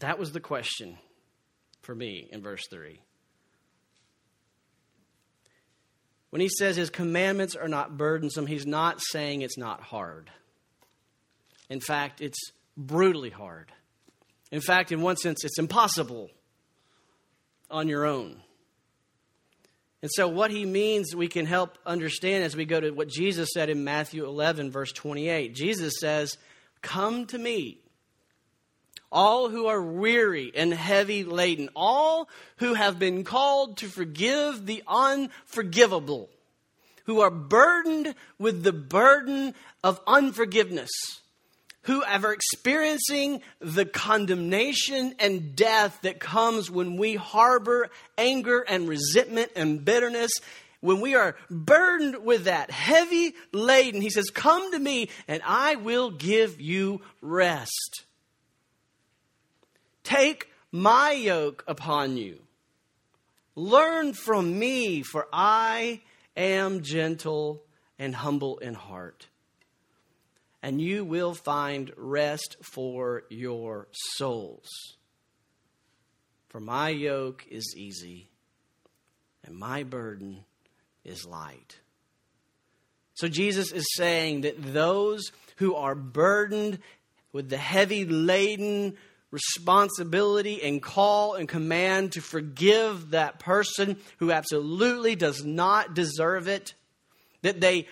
That 0.00 0.18
was 0.18 0.32
the 0.32 0.40
question 0.40 0.98
for 1.82 1.94
me 1.94 2.28
in 2.30 2.42
verse 2.42 2.66
3. 2.70 3.00
When 6.30 6.40
he 6.40 6.48
says 6.48 6.76
his 6.76 6.90
commandments 6.90 7.54
are 7.54 7.68
not 7.68 7.96
burdensome, 7.96 8.46
he's 8.46 8.66
not 8.66 9.00
saying 9.00 9.40
it's 9.40 9.56
not 9.56 9.80
hard. 9.80 10.30
In 11.70 11.80
fact, 11.80 12.20
it's 12.20 12.38
brutally 12.76 13.30
hard. 13.30 13.72
In 14.50 14.60
fact, 14.60 14.92
in 14.92 15.00
one 15.00 15.16
sense, 15.16 15.44
it's 15.44 15.58
impossible 15.58 16.30
on 17.70 17.88
your 17.88 18.04
own. 18.04 18.42
And 20.06 20.10
so, 20.12 20.28
what 20.28 20.52
he 20.52 20.64
means, 20.64 21.16
we 21.16 21.26
can 21.26 21.46
help 21.46 21.78
understand 21.84 22.44
as 22.44 22.54
we 22.54 22.64
go 22.64 22.78
to 22.78 22.92
what 22.92 23.08
Jesus 23.08 23.48
said 23.52 23.68
in 23.68 23.82
Matthew 23.82 24.24
11, 24.24 24.70
verse 24.70 24.92
28. 24.92 25.52
Jesus 25.52 25.94
says, 25.98 26.38
Come 26.80 27.26
to 27.26 27.36
me, 27.36 27.78
all 29.10 29.48
who 29.48 29.66
are 29.66 29.82
weary 29.82 30.52
and 30.54 30.72
heavy 30.72 31.24
laden, 31.24 31.70
all 31.74 32.28
who 32.58 32.74
have 32.74 33.00
been 33.00 33.24
called 33.24 33.78
to 33.78 33.88
forgive 33.88 34.64
the 34.64 34.84
unforgivable, 34.86 36.30
who 37.06 37.20
are 37.20 37.28
burdened 37.28 38.14
with 38.38 38.62
the 38.62 38.72
burden 38.72 39.56
of 39.82 40.00
unforgiveness 40.06 40.92
who 41.86 42.02
are 42.02 42.32
experiencing 42.32 43.40
the 43.60 43.86
condemnation 43.86 45.14
and 45.20 45.54
death 45.54 45.98
that 46.02 46.18
comes 46.18 46.68
when 46.70 46.96
we 46.96 47.14
harbor 47.14 47.88
anger 48.18 48.60
and 48.60 48.88
resentment 48.88 49.52
and 49.54 49.84
bitterness. 49.84 50.32
When 50.80 51.00
we 51.00 51.14
are 51.14 51.36
burdened 51.48 52.24
with 52.24 52.44
that, 52.44 52.70
heavy 52.70 53.34
laden, 53.52 54.00
he 54.00 54.10
says, 54.10 54.30
Come 54.30 54.72
to 54.72 54.78
me 54.78 55.10
and 55.28 55.40
I 55.44 55.76
will 55.76 56.10
give 56.10 56.60
you 56.60 57.02
rest. 57.22 58.04
Take 60.02 60.50
my 60.72 61.12
yoke 61.12 61.64
upon 61.68 62.16
you. 62.16 62.40
Learn 63.54 64.12
from 64.12 64.58
me, 64.58 65.02
for 65.02 65.26
I 65.32 66.02
am 66.36 66.82
gentle 66.82 67.62
and 67.98 68.14
humble 68.14 68.58
in 68.58 68.74
heart 68.74 69.28
and 70.62 70.80
you 70.80 71.04
will 71.04 71.34
find 71.34 71.92
rest 71.96 72.56
for 72.74 73.24
your 73.28 73.88
souls. 74.16 74.68
For 76.48 76.60
my 76.60 76.88
yoke 76.88 77.46
is 77.50 77.74
easy, 77.76 78.28
and 79.44 79.56
my 79.56 79.82
burden 79.82 80.44
is 81.04 81.26
light. 81.26 81.78
So 83.14 83.28
Jesus 83.28 83.72
is 83.72 83.86
saying 83.94 84.42
that 84.42 84.74
those 84.74 85.30
who 85.56 85.74
are 85.74 85.94
burdened 85.94 86.78
with 87.32 87.48
the 87.48 87.56
heavy 87.56 88.04
laden 88.04 88.96
responsibility 89.30 90.62
and 90.62 90.82
call 90.82 91.34
and 91.34 91.48
command 91.48 92.12
to 92.12 92.20
forgive 92.20 93.10
that 93.10 93.38
person 93.38 93.96
who 94.18 94.32
absolutely 94.32 95.16
does 95.16 95.44
not 95.44 95.94
deserve 95.94 96.48
it, 96.48 96.74
that 97.42 97.60
they, 97.60 97.86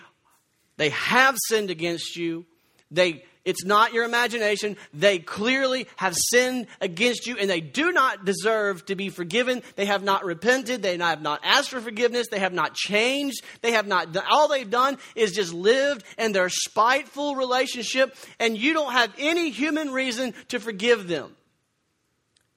they 0.76 0.90
have 0.90 1.36
sinned 1.48 1.70
against 1.70 2.16
you, 2.16 2.46
they, 2.94 3.24
it's 3.44 3.64
not 3.64 3.92
your 3.92 4.04
imagination. 4.04 4.76
They 4.94 5.18
clearly 5.18 5.86
have 5.96 6.16
sinned 6.16 6.66
against 6.80 7.26
you 7.26 7.36
and 7.36 7.50
they 7.50 7.60
do 7.60 7.92
not 7.92 8.24
deserve 8.24 8.86
to 8.86 8.94
be 8.94 9.10
forgiven. 9.10 9.62
They 9.76 9.84
have 9.84 10.02
not 10.02 10.24
repented. 10.24 10.82
They 10.82 10.96
have 10.96 11.20
not 11.20 11.40
asked 11.44 11.70
for 11.70 11.80
forgiveness. 11.80 12.28
They 12.30 12.38
have 12.38 12.54
not 12.54 12.74
changed. 12.74 13.42
They 13.60 13.72
have 13.72 13.86
not 13.86 14.12
done, 14.12 14.24
all 14.30 14.48
they've 14.48 14.68
done 14.68 14.96
is 15.14 15.32
just 15.32 15.52
lived 15.52 16.04
in 16.16 16.32
their 16.32 16.48
spiteful 16.48 17.36
relationship 17.36 18.16
and 18.38 18.56
you 18.56 18.72
don't 18.72 18.92
have 18.92 19.12
any 19.18 19.50
human 19.50 19.90
reason 19.90 20.32
to 20.48 20.58
forgive 20.58 21.06
them. 21.08 21.36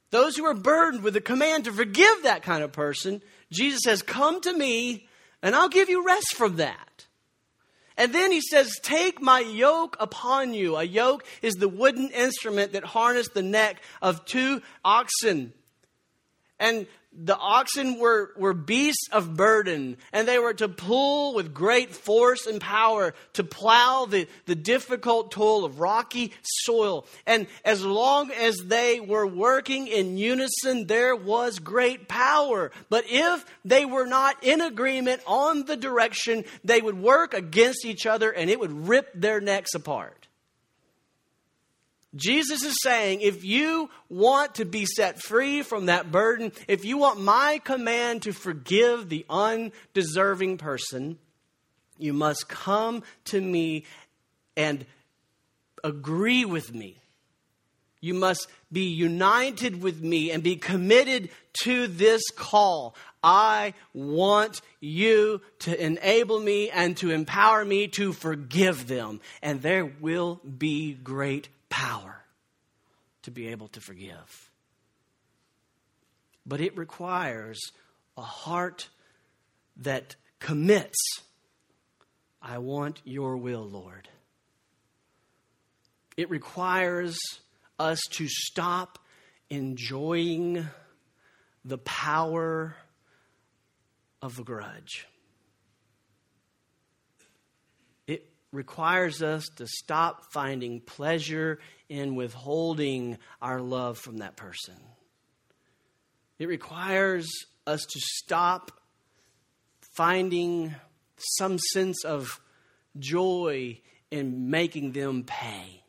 Those 0.10 0.38
who 0.38 0.45
are 0.45 0.54
burdened 0.54 1.04
with 1.04 1.13
the 1.13 1.21
command 1.21 1.65
to 1.65 1.73
forgive 1.73 2.23
that 2.23 2.43
kind 2.43 2.63
of 2.63 2.71
person, 2.71 3.21
Jesus 3.52 3.82
says, 3.84 4.02
Come 4.02 4.39
to 4.41 4.54
me 4.54 5.08
and 5.41 5.54
I'll 5.54 5.69
give 5.69 5.89
you 5.89 6.06
rest 6.06 6.36
from 6.36 6.58
that. 6.58 6.87
And 7.97 8.13
then 8.13 8.31
he 8.31 8.41
says, 8.41 8.79
Take 8.81 9.21
my 9.21 9.39
yoke 9.39 9.97
upon 9.99 10.53
you. 10.53 10.75
A 10.75 10.83
yoke 10.83 11.25
is 11.41 11.55
the 11.55 11.67
wooden 11.67 12.10
instrument 12.10 12.73
that 12.73 12.83
harnessed 12.83 13.33
the 13.33 13.41
neck 13.41 13.81
of 14.01 14.23
two 14.25 14.62
oxen. 14.86 15.53
And 16.60 16.88
the 17.20 17.38
oxen 17.38 17.98
were, 17.98 18.32
were 18.38 18.54
beasts 18.54 19.08
of 19.12 19.36
burden, 19.36 19.98
and 20.13 20.28
they 20.28 20.38
were 20.38 20.54
to 20.54 20.70
pull 20.70 21.34
with 21.34 21.54
great 21.54 21.96
force 21.96 22.46
and 22.46 22.62
power 22.62 23.15
to 23.34 23.43
plow 23.43 24.06
the, 24.06 24.28
the 24.46 24.56
difficult 24.56 25.32
toil 25.32 25.65
of 25.65 25.80
rocky 25.80 26.32
soil. 26.43 27.08
And 27.26 27.48
as 27.65 27.84
long 27.84 28.32
as 28.32 28.58
they 28.58 29.00
were 29.00 29.26
working 29.26 29.88
in 29.88 30.17
unison, 30.17 30.86
there 30.86 31.15
was 31.15 31.58
great 31.58 32.08
power. 32.08 32.72
But 32.89 33.06
if 33.08 33.46
they 33.65 33.86
were 33.86 34.06
not 34.06 34.43
in 34.43 34.62
agreement 34.62 35.22
on 35.26 35.65
the 35.65 35.78
direction, 35.78 36.46
they 36.63 36.82
would 36.82 37.02
work 37.02 37.34
against 37.34 37.84
each 37.84 38.06
other 38.06 38.30
and 38.30 38.50
it 38.50 38.60
would 38.60 38.88
rip 38.88 39.10
their 39.15 39.41
necks 39.41 39.74
apart. 39.74 40.27
Jesus 42.15 42.63
is 42.63 42.76
saying, 42.82 43.22
if 43.22 43.43
you 43.43 43.89
want 44.10 44.56
to 44.56 44.65
be 44.65 44.86
set 44.86 45.22
free 45.22 45.62
from 45.62 45.88
that 45.88 46.12
burden, 46.12 46.52
if 46.67 46.86
you 46.86 46.98
want 46.98 47.20
my 47.20 47.60
command 47.63 48.24
to 48.24 48.32
forgive 48.32 49.10
the 49.10 49.26
undeserving 49.30 50.58
person, 50.58 51.20
you 51.98 52.13
must 52.13 52.48
come 52.48 53.04
to 53.26 53.41
me 53.41 53.86
and 54.56 54.86
agree 55.84 56.46
with 56.46 56.74
me 56.74 56.98
You 58.00 58.13
must 58.13 58.48
be 58.72 58.86
united 58.86 59.82
with 59.82 60.02
me 60.02 60.32
and 60.32 60.43
be 60.43 60.56
committed 60.56 61.30
to 61.63 61.88
this 61.88 62.22
call. 62.30 62.96
I 63.24 63.74
want 63.93 64.62
you 64.80 65.41
to 65.60 65.84
enable 65.84 66.39
me 66.39 66.70
and 66.70 66.96
to 66.98 67.10
empower 67.10 67.65
me 67.65 67.88
to 67.89 68.13
forgive 68.13 68.88
them. 68.88 69.20
And 69.41 69.62
there 69.62 69.86
will 69.86 70.36
be 70.36 70.93
great 70.93 71.50
power 71.69 72.23
to 73.23 73.32
be 73.32 73.47
able 73.47 73.67
to 73.69 73.82
forgive. 73.82 74.51
But 76.45 76.62
it 76.62 76.77
requires 76.77 77.60
a 78.15 78.21
heart 78.21 78.89
that 79.77 80.15
commits 80.39 80.97
I 82.41 82.60
want 82.60 83.01
your 83.03 83.38
will, 83.38 83.67
Lord. 83.67 84.08
It 86.15 86.30
requires 86.30 87.17
us 87.77 87.99
to 88.12 88.27
stop 88.27 88.99
enjoying 89.49 90.67
the 91.65 91.77
power 91.80 92.75
of 94.21 94.39
a 94.39 94.43
grudge. 94.43 95.08
It 98.08 98.30
requires 98.51 99.21
us 99.21 99.47
to 99.57 99.67
stop 99.67 100.31
finding 100.31 100.79
pleasure 100.79 101.60
in 101.89 102.15
withholding 102.15 103.17
our 103.41 103.62
love 103.62 103.97
from 103.97 104.17
that 104.17 104.36
person. 104.36 104.75
It 106.39 106.47
requires 106.47 107.27
us 107.65 107.83
to 107.83 107.99
stop 107.99 108.71
finding 109.95 110.75
some 111.17 111.57
sense 111.57 112.05
of 112.05 112.39
joy 112.97 113.81
in 114.12 114.49
making 114.49 114.91
them 114.91 115.23
pay. 115.23 115.83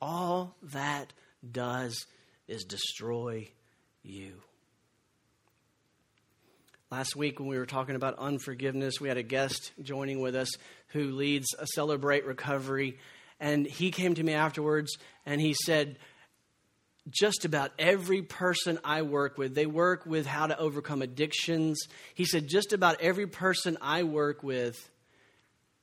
All 0.00 0.56
that 0.62 1.12
does 1.50 2.06
is 2.48 2.64
destroy 2.64 3.48
you. 4.02 4.42
Last 6.90 7.14
week, 7.14 7.38
when 7.38 7.48
we 7.48 7.56
were 7.56 7.66
talking 7.66 7.94
about 7.94 8.18
unforgiveness, 8.18 9.00
we 9.00 9.06
had 9.06 9.16
a 9.16 9.22
guest 9.22 9.70
joining 9.80 10.18
with 10.20 10.34
us 10.34 10.50
who 10.88 11.12
leads 11.12 11.46
a 11.56 11.64
Celebrate 11.68 12.26
Recovery. 12.26 12.98
And 13.38 13.64
he 13.64 13.92
came 13.92 14.14
to 14.14 14.24
me 14.24 14.32
afterwards 14.32 14.98
and 15.24 15.40
he 15.40 15.54
said, 15.54 15.98
Just 17.08 17.44
about 17.44 17.70
every 17.78 18.22
person 18.22 18.80
I 18.82 19.02
work 19.02 19.38
with, 19.38 19.54
they 19.54 19.66
work 19.66 20.04
with 20.04 20.26
how 20.26 20.48
to 20.48 20.58
overcome 20.58 21.00
addictions. 21.00 21.80
He 22.16 22.24
said, 22.24 22.48
Just 22.48 22.72
about 22.72 23.00
every 23.00 23.28
person 23.28 23.78
I 23.80 24.02
work 24.02 24.42
with, 24.42 24.90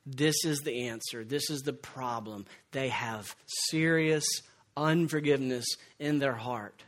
this 0.04 0.44
is 0.44 0.58
the 0.60 0.88
answer. 0.88 1.24
This 1.24 1.48
is 1.48 1.62
the 1.62 1.72
problem. 1.72 2.44
They 2.72 2.90
have 2.90 3.34
serious 3.70 4.26
unforgiveness 4.76 5.64
in 5.98 6.18
their 6.18 6.34
heart. 6.34 6.82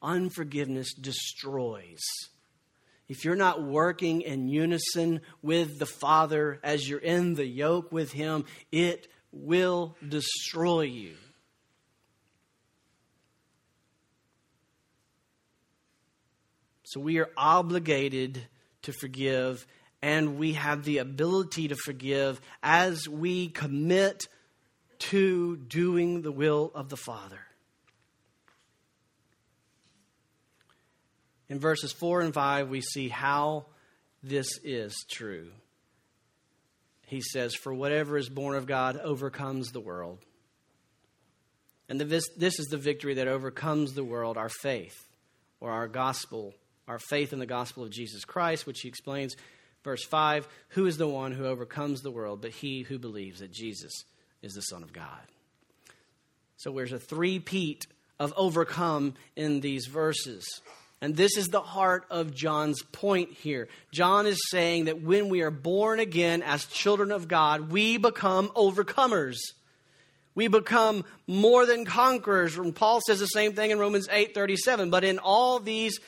Unforgiveness 0.00 0.94
destroys. 0.94 1.98
If 3.08 3.24
you're 3.24 3.36
not 3.36 3.62
working 3.62 4.22
in 4.22 4.48
unison 4.48 5.20
with 5.42 5.78
the 5.78 5.86
Father 5.86 6.58
as 6.62 6.88
you're 6.88 6.98
in 6.98 7.34
the 7.34 7.46
yoke 7.46 7.92
with 7.92 8.12
Him, 8.12 8.46
it 8.72 9.08
will 9.30 9.96
destroy 10.06 10.82
you. 10.82 11.14
So 16.84 17.00
we 17.00 17.18
are 17.18 17.30
obligated 17.36 18.40
to 18.82 18.92
forgive, 18.92 19.66
and 20.00 20.38
we 20.38 20.52
have 20.52 20.84
the 20.84 20.98
ability 20.98 21.68
to 21.68 21.76
forgive 21.76 22.40
as 22.62 23.08
we 23.08 23.48
commit 23.48 24.28
to 25.10 25.56
doing 25.56 26.22
the 26.22 26.32
will 26.32 26.70
of 26.74 26.88
the 26.88 26.96
Father. 26.96 27.43
In 31.48 31.58
verses 31.58 31.92
4 31.92 32.22
and 32.22 32.34
5, 32.34 32.68
we 32.68 32.80
see 32.80 33.08
how 33.08 33.66
this 34.22 34.58
is 34.64 35.04
true. 35.10 35.50
He 37.06 37.20
says, 37.20 37.54
For 37.54 37.72
whatever 37.72 38.16
is 38.16 38.28
born 38.28 38.56
of 38.56 38.66
God 38.66 38.96
overcomes 38.96 39.70
the 39.70 39.80
world. 39.80 40.18
And 41.88 42.00
this, 42.00 42.24
this 42.36 42.58
is 42.58 42.66
the 42.66 42.78
victory 42.78 43.14
that 43.14 43.28
overcomes 43.28 43.92
the 43.92 44.04
world, 44.04 44.38
our 44.38 44.48
faith, 44.48 45.06
or 45.60 45.70
our 45.70 45.86
gospel, 45.86 46.54
our 46.88 46.98
faith 46.98 47.32
in 47.32 47.38
the 47.38 47.46
gospel 47.46 47.82
of 47.82 47.90
Jesus 47.90 48.24
Christ, 48.24 48.66
which 48.66 48.80
he 48.80 48.88
explains, 48.88 49.36
verse 49.82 50.04
5 50.04 50.48
Who 50.70 50.86
is 50.86 50.96
the 50.96 51.08
one 51.08 51.32
who 51.32 51.44
overcomes 51.44 52.00
the 52.00 52.10
world 52.10 52.40
but 52.40 52.52
he 52.52 52.82
who 52.82 52.98
believes 52.98 53.40
that 53.40 53.52
Jesus 53.52 53.92
is 54.42 54.54
the 54.54 54.62
Son 54.62 54.82
of 54.82 54.92
God? 54.94 55.20
So 56.56 56.72
there's 56.72 56.92
a 56.92 56.98
three-peat 56.98 57.86
of 58.18 58.32
overcome 58.36 59.14
in 59.36 59.60
these 59.60 59.86
verses. 59.86 60.62
And 61.00 61.16
this 61.16 61.36
is 61.36 61.48
the 61.48 61.60
heart 61.60 62.06
of 62.10 62.34
John's 62.34 62.82
point 62.82 63.30
here. 63.30 63.68
John 63.92 64.26
is 64.26 64.38
saying 64.50 64.86
that 64.86 65.02
when 65.02 65.28
we 65.28 65.42
are 65.42 65.50
born 65.50 66.00
again 66.00 66.42
as 66.42 66.64
children 66.66 67.12
of 67.12 67.28
God, 67.28 67.70
we 67.70 67.98
become 67.98 68.48
overcomers. 68.50 69.36
We 70.34 70.48
become 70.48 71.04
more 71.26 71.66
than 71.66 71.84
conquerors. 71.84 72.56
And 72.56 72.74
Paul 72.74 73.00
says 73.06 73.20
the 73.20 73.26
same 73.26 73.52
thing 73.52 73.70
in 73.70 73.78
Romans 73.78 74.08
8 74.10 74.34
37. 74.34 74.90
But 74.90 75.04
in 75.04 75.18
all 75.18 75.60
these 75.60 76.00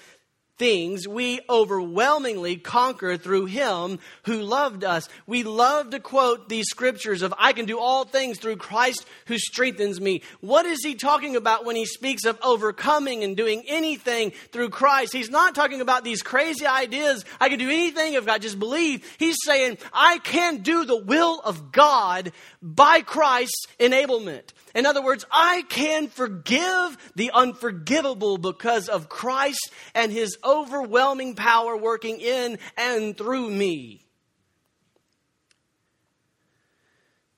things 0.59 1.07
we 1.07 1.40
overwhelmingly 1.51 2.57
conquer 2.57 3.16
through 3.16 3.47
him 3.47 3.99
who 4.25 4.40
loved 4.40 4.85
us. 4.85 5.09
We 5.27 5.42
love 5.42 5.90
to 5.90 6.01
quote 6.01 6.49
these 6.49 6.66
scriptures 6.69 7.23
of 7.23 7.35
I 7.38 7.53
can 7.53 7.66
do 7.66 7.79
all 7.79 8.05
things 8.05 8.38
through 8.38 8.57
Christ 8.57 9.07
who 9.27 9.38
strengthens 9.38 10.01
me. 10.01 10.23
What 10.40 10.66
is 10.66 10.79
he 10.83 10.95
talking 10.95 11.37
about 11.37 11.64
when 11.64 11.77
he 11.77 11.85
speaks 11.85 12.25
of 12.25 12.38
overcoming 12.42 13.23
and 13.23 13.37
doing 13.37 13.64
anything 13.66 14.33
through 14.53 14.71
Christ? 14.71 15.12
He's 15.12 15.31
not 15.31 15.55
talking 15.55 15.81
about 15.81 16.05
these 16.05 16.23
crazy 16.23 16.66
ideas. 16.66 17.25
I 17.40 17.49
can 17.49 17.59
do 17.59 17.69
anything 17.69 18.14
if 18.14 18.29
I 18.29 18.38
just 18.38 18.59
believe. 18.59 19.07
He's 19.19 19.37
saying 19.45 19.79
I 19.92 20.19
can 20.19 20.59
do 20.59 20.85
the 20.85 20.97
will 21.03 21.40
of 21.40 21.73
God 21.73 22.33
by 22.62 23.03
Christ's 23.03 23.66
enablement. 23.79 24.53
In 24.77 24.85
other 24.85 25.03
words, 25.03 25.25
I 25.33 25.65
can 25.71 26.09
forgive 26.09 26.99
the 27.15 27.31
unforgivable 27.33 28.37
because 28.37 28.91
of 28.91 29.09
Christ 29.09 29.73
and 29.95 30.12
his 30.12 30.37
overwhelming 30.45 31.35
power 31.35 31.75
working 31.75 32.21
in 32.21 32.59
and 32.77 33.17
through 33.17 33.51
me. 33.51 34.05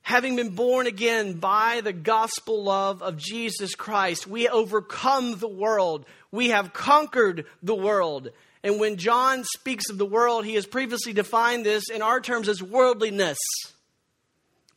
Having 0.02 0.34
been 0.34 0.56
born 0.56 0.88
again 0.88 1.34
by 1.34 1.80
the 1.80 1.92
gospel 1.92 2.64
love 2.64 3.02
of 3.02 3.18
Jesus 3.18 3.76
Christ, 3.76 4.26
we 4.26 4.48
overcome 4.48 5.38
the 5.38 5.46
world. 5.46 6.06
We 6.32 6.48
have 6.48 6.72
conquered 6.72 7.46
the 7.62 7.76
world. 7.76 8.30
And 8.64 8.80
when 8.80 8.96
John 8.96 9.44
speaks 9.44 9.90
of 9.90 9.98
the 9.98 10.06
world, 10.06 10.44
he 10.44 10.54
has 10.54 10.66
previously 10.66 11.12
defined 11.12 11.64
this 11.64 11.88
in 11.88 12.02
our 12.02 12.20
terms 12.20 12.48
as 12.48 12.60
worldliness. 12.60 13.38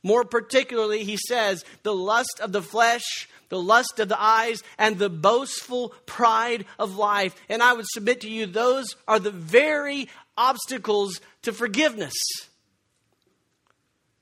More 0.04 0.24
particularly, 0.24 1.04
he 1.04 1.18
says, 1.18 1.64
the 1.84 1.94
lust 1.94 2.40
of 2.42 2.52
the 2.52 2.62
flesh, 2.62 3.30
the 3.50 3.62
lust 3.62 4.00
of 4.00 4.10
the 4.10 4.22
eyes, 4.22 4.64
and 4.78 4.98
the 4.98 5.10
boastful 5.10 5.90
pride 6.06 6.66
of 6.80 6.96
life. 6.96 7.36
And 7.50 7.62
I 7.62 7.74
would 7.74 7.86
submit 7.88 8.22
to 8.22 8.30
you, 8.30 8.46
those 8.46 8.96
are 9.08 9.20
the 9.20 9.32
very 9.32 10.10
obstacles 10.36 11.20
to 11.44 11.54
forgiveness. 11.54 12.14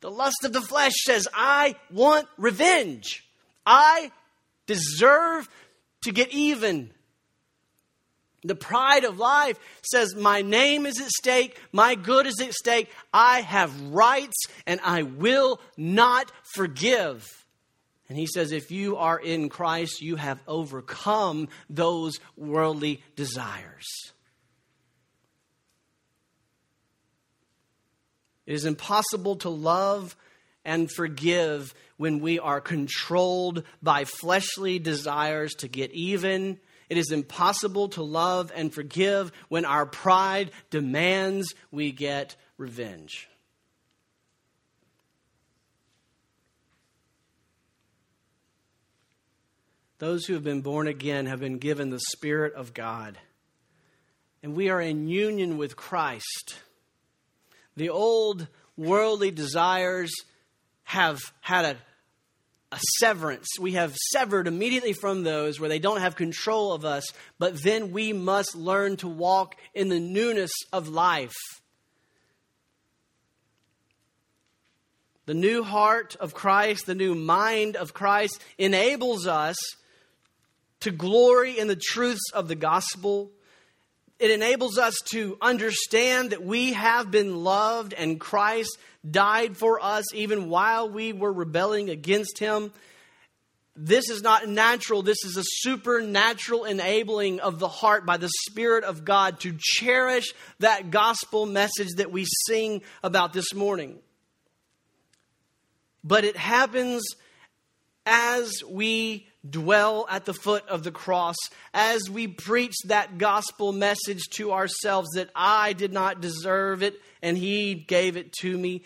The 0.01 0.11
lust 0.11 0.43
of 0.43 0.53
the 0.53 0.61
flesh 0.61 0.93
says, 1.03 1.27
I 1.33 1.75
want 1.91 2.27
revenge. 2.37 3.25
I 3.65 4.11
deserve 4.65 5.49
to 6.03 6.11
get 6.11 6.31
even. 6.31 6.91
The 8.43 8.55
pride 8.55 9.03
of 9.03 9.19
life 9.19 9.59
says, 9.81 10.15
My 10.15 10.41
name 10.41 10.85
is 10.85 10.99
at 11.01 11.09
stake, 11.09 11.59
my 11.71 11.95
good 11.95 12.25
is 12.25 12.39
at 12.39 12.53
stake, 12.53 12.89
I 13.13 13.41
have 13.41 13.81
rights, 13.81 14.37
and 14.65 14.79
I 14.83 15.03
will 15.03 15.59
not 15.77 16.31
forgive. 16.53 17.27
And 18.07 18.17
he 18.17 18.27
says, 18.27 18.51
If 18.51 18.71
you 18.71 18.97
are 18.97 19.19
in 19.19 19.49
Christ, 19.49 20.01
you 20.01 20.15
have 20.15 20.39
overcome 20.47 21.49
those 21.69 22.19
worldly 22.37 23.03
desires. 23.15 23.85
It 28.45 28.53
is 28.53 28.65
impossible 28.65 29.35
to 29.37 29.49
love 29.49 30.15
and 30.65 30.89
forgive 30.91 31.73
when 31.97 32.19
we 32.19 32.39
are 32.39 32.61
controlled 32.61 33.63
by 33.83 34.05
fleshly 34.05 34.79
desires 34.79 35.53
to 35.55 35.67
get 35.67 35.91
even 35.91 36.59
it 36.89 36.97
is 36.97 37.11
impossible 37.11 37.89
to 37.89 38.03
love 38.03 38.51
and 38.53 38.73
forgive 38.73 39.31
when 39.47 39.63
our 39.63 39.85
pride 39.85 40.51
demands 40.69 41.53
we 41.71 41.91
get 41.91 42.35
revenge. 42.57 43.29
Those 49.99 50.25
who 50.25 50.33
have 50.33 50.43
been 50.43 50.61
born 50.61 50.87
again 50.87 51.25
have 51.25 51.41
been 51.41 51.57
given 51.57 51.89
the 51.89 51.99
Spirit 51.99 52.53
of 52.53 52.73
God. 52.73 53.17
And 54.41 54.55
we 54.55 54.69
are 54.69 54.81
in 54.81 55.09
union 55.09 55.57
with 55.57 55.75
Christ. 55.75 56.55
The 57.75 57.89
old 57.89 58.47
worldly 58.77 59.29
desires 59.29 60.11
have 60.83 61.19
had 61.41 61.65
a 61.65 61.77
a 62.71 62.79
severance. 62.99 63.47
We 63.59 63.73
have 63.73 63.95
severed 63.95 64.47
immediately 64.47 64.93
from 64.93 65.23
those 65.23 65.59
where 65.59 65.69
they 65.69 65.79
don't 65.79 66.01
have 66.01 66.15
control 66.15 66.73
of 66.73 66.85
us, 66.85 67.11
but 67.39 67.61
then 67.63 67.91
we 67.91 68.13
must 68.13 68.55
learn 68.55 68.97
to 68.97 69.07
walk 69.07 69.55
in 69.73 69.89
the 69.89 69.99
newness 69.99 70.51
of 70.71 70.87
life. 70.87 71.33
The 75.25 75.33
new 75.33 75.63
heart 75.63 76.15
of 76.19 76.33
Christ, 76.33 76.85
the 76.85 76.95
new 76.95 77.13
mind 77.13 77.75
of 77.75 77.93
Christ 77.93 78.41
enables 78.57 79.27
us 79.27 79.57
to 80.79 80.91
glory 80.91 81.57
in 81.57 81.67
the 81.67 81.75
truths 81.75 82.31
of 82.33 82.47
the 82.47 82.55
gospel. 82.55 83.31
It 84.19 84.31
enables 84.31 84.77
us 84.77 84.95
to 85.11 85.37
understand 85.41 86.31
that 86.31 86.43
we 86.43 86.73
have 86.73 87.09
been 87.09 87.43
loved 87.43 87.93
and 87.93 88.19
Christ 88.19 88.77
died 89.09 89.55
for 89.55 89.81
us 89.81 90.13
even 90.13 90.49
while 90.49 90.89
we 90.89 91.13
were 91.13 91.31
rebelling 91.31 91.89
against 91.89 92.37
him. 92.37 92.73
This 93.77 94.09
is 94.09 94.21
not 94.21 94.45
natural. 94.49 95.03
This 95.03 95.23
is 95.23 95.37
a 95.37 95.43
supernatural 95.45 96.65
enabling 96.65 97.39
of 97.39 97.59
the 97.59 97.69
heart 97.69 98.05
by 98.05 98.17
the 98.17 98.29
Spirit 98.49 98.83
of 98.83 99.05
God 99.05 99.39
to 99.41 99.55
cherish 99.57 100.33
that 100.59 100.91
gospel 100.91 101.45
message 101.45 101.87
that 101.95 102.11
we 102.11 102.25
sing 102.45 102.81
about 103.01 103.31
this 103.31 103.53
morning. 103.53 103.99
But 106.03 106.25
it 106.25 106.35
happens 106.35 107.07
as 108.05 108.51
we 108.67 109.28
dwell 109.47 110.05
at 110.09 110.25
the 110.25 110.33
foot 110.33 110.67
of 110.67 110.83
the 110.83 110.91
cross, 110.91 111.35
as 111.73 112.09
we 112.09 112.27
preach 112.27 112.75
that 112.85 113.17
gospel 113.17 113.71
message 113.71 114.27
to 114.33 114.51
ourselves 114.51 115.09
that 115.15 115.29
I 115.35 115.73
did 115.73 115.93
not 115.93 116.21
deserve 116.21 116.83
it 116.83 116.99
and 117.21 117.37
He 117.37 117.75
gave 117.75 118.17
it 118.17 118.33
to 118.41 118.57
me. 118.57 118.83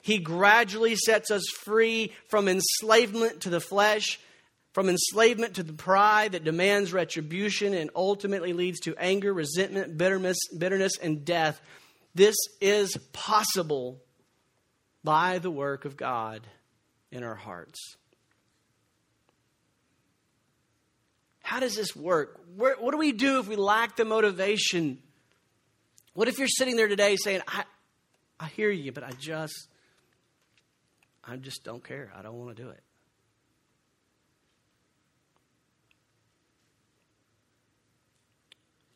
He 0.00 0.18
gradually 0.18 0.96
sets 0.96 1.30
us 1.30 1.44
free 1.64 2.12
from 2.28 2.48
enslavement 2.48 3.42
to 3.42 3.50
the 3.50 3.60
flesh, 3.60 4.18
from 4.72 4.88
enslavement 4.88 5.54
to 5.54 5.62
the 5.62 5.72
pride 5.72 6.32
that 6.32 6.44
demands 6.44 6.92
retribution 6.92 7.72
and 7.74 7.90
ultimately 7.94 8.52
leads 8.52 8.80
to 8.80 8.96
anger, 8.96 9.32
resentment, 9.32 9.96
bitterness, 9.96 10.38
bitterness 10.56 10.98
and 11.00 11.24
death. 11.24 11.60
This 12.14 12.36
is 12.60 12.96
possible 13.12 14.00
by 15.04 15.38
the 15.38 15.50
work 15.50 15.84
of 15.84 15.96
God 15.96 16.46
in 17.10 17.22
our 17.22 17.34
hearts. 17.34 17.78
How 21.52 21.60
does 21.60 21.76
this 21.76 21.94
work? 21.94 22.40
Where, 22.56 22.76
what 22.76 22.92
do 22.92 22.96
we 22.96 23.12
do 23.12 23.38
if 23.38 23.46
we 23.46 23.56
lack 23.56 23.96
the 23.96 24.06
motivation? 24.06 24.96
What 26.14 26.26
if 26.26 26.38
you're 26.38 26.48
sitting 26.48 26.76
there 26.76 26.88
today 26.88 27.16
saying, 27.16 27.42
I, 27.46 27.64
I 28.40 28.46
hear 28.46 28.70
you, 28.70 28.90
but 28.90 29.04
I 29.04 29.10
just, 29.10 29.68
I 31.22 31.36
just 31.36 31.62
don't 31.62 31.84
care. 31.84 32.10
I 32.16 32.22
don't 32.22 32.38
want 32.38 32.56
to 32.56 32.62
do 32.62 32.70
it. 32.70 32.82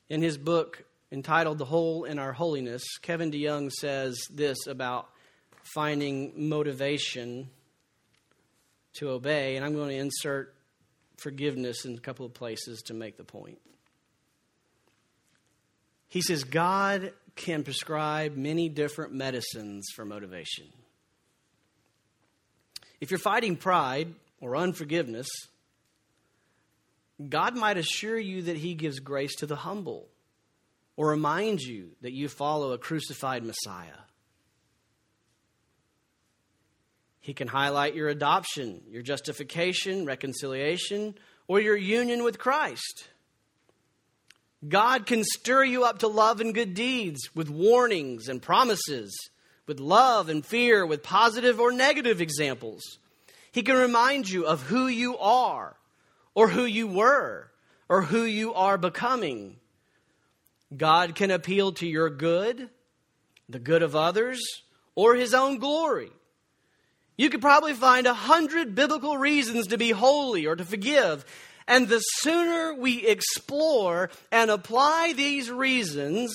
In 0.08 0.22
his 0.22 0.38
book 0.38 0.82
entitled 1.12 1.58
The 1.58 1.66
Hole 1.66 2.04
in 2.04 2.18
Our 2.18 2.32
Holiness, 2.32 2.82
Kevin 3.02 3.30
DeYoung 3.30 3.70
says 3.70 4.18
this 4.32 4.66
about 4.66 5.10
finding 5.74 6.48
motivation 6.48 7.50
to 8.94 9.10
obey, 9.10 9.56
and 9.56 9.64
I'm 9.66 9.74
going 9.74 9.90
to 9.90 9.96
insert 9.96 10.55
forgiveness 11.16 11.84
in 11.84 11.94
a 11.94 12.00
couple 12.00 12.26
of 12.26 12.34
places 12.34 12.82
to 12.82 12.94
make 12.94 13.16
the 13.16 13.24
point. 13.24 13.58
He 16.08 16.20
says, 16.22 16.44
God 16.44 17.12
can 17.34 17.64
prescribe 17.64 18.36
many 18.36 18.68
different 18.68 19.12
medicines 19.12 19.86
for 19.94 20.04
motivation. 20.04 20.66
If 23.00 23.10
you're 23.10 23.18
fighting 23.18 23.56
pride 23.56 24.14
or 24.40 24.56
unforgiveness, 24.56 25.28
God 27.28 27.56
might 27.56 27.76
assure 27.76 28.18
you 28.18 28.42
that 28.42 28.56
He 28.56 28.74
gives 28.74 29.00
grace 29.00 29.34
to 29.36 29.46
the 29.46 29.56
humble 29.56 30.08
or 30.96 31.10
remind 31.10 31.60
you 31.60 31.90
that 32.00 32.12
you 32.12 32.28
follow 32.28 32.72
a 32.72 32.78
crucified 32.78 33.44
Messiah. 33.44 33.98
He 37.26 37.34
can 37.34 37.48
highlight 37.48 37.96
your 37.96 38.08
adoption, 38.08 38.82
your 38.88 39.02
justification, 39.02 40.06
reconciliation, 40.06 41.16
or 41.48 41.58
your 41.58 41.76
union 41.76 42.22
with 42.22 42.38
Christ. 42.38 43.08
God 44.68 45.06
can 45.06 45.24
stir 45.24 45.64
you 45.64 45.82
up 45.82 45.98
to 45.98 46.06
love 46.06 46.40
and 46.40 46.54
good 46.54 46.74
deeds 46.74 47.28
with 47.34 47.50
warnings 47.50 48.28
and 48.28 48.40
promises, 48.40 49.12
with 49.66 49.80
love 49.80 50.28
and 50.28 50.46
fear, 50.46 50.86
with 50.86 51.02
positive 51.02 51.58
or 51.58 51.72
negative 51.72 52.20
examples. 52.20 52.84
He 53.50 53.64
can 53.64 53.74
remind 53.74 54.30
you 54.30 54.46
of 54.46 54.62
who 54.62 54.86
you 54.86 55.18
are, 55.18 55.74
or 56.32 56.46
who 56.46 56.64
you 56.64 56.86
were, 56.86 57.50
or 57.88 58.02
who 58.02 58.22
you 58.22 58.54
are 58.54 58.78
becoming. 58.78 59.56
God 60.76 61.16
can 61.16 61.32
appeal 61.32 61.72
to 61.72 61.88
your 61.88 62.08
good, 62.08 62.70
the 63.48 63.58
good 63.58 63.82
of 63.82 63.96
others, 63.96 64.40
or 64.94 65.16
his 65.16 65.34
own 65.34 65.58
glory. 65.58 66.12
You 67.16 67.30
could 67.30 67.40
probably 67.40 67.72
find 67.72 68.06
a 68.06 68.14
hundred 68.14 68.74
biblical 68.74 69.16
reasons 69.16 69.68
to 69.68 69.78
be 69.78 69.90
holy 69.90 70.46
or 70.46 70.56
to 70.56 70.64
forgive. 70.64 71.24
And 71.66 71.88
the 71.88 71.98
sooner 71.98 72.74
we 72.74 73.06
explore 73.06 74.10
and 74.30 74.50
apply 74.50 75.14
these 75.16 75.50
reasons, 75.50 76.32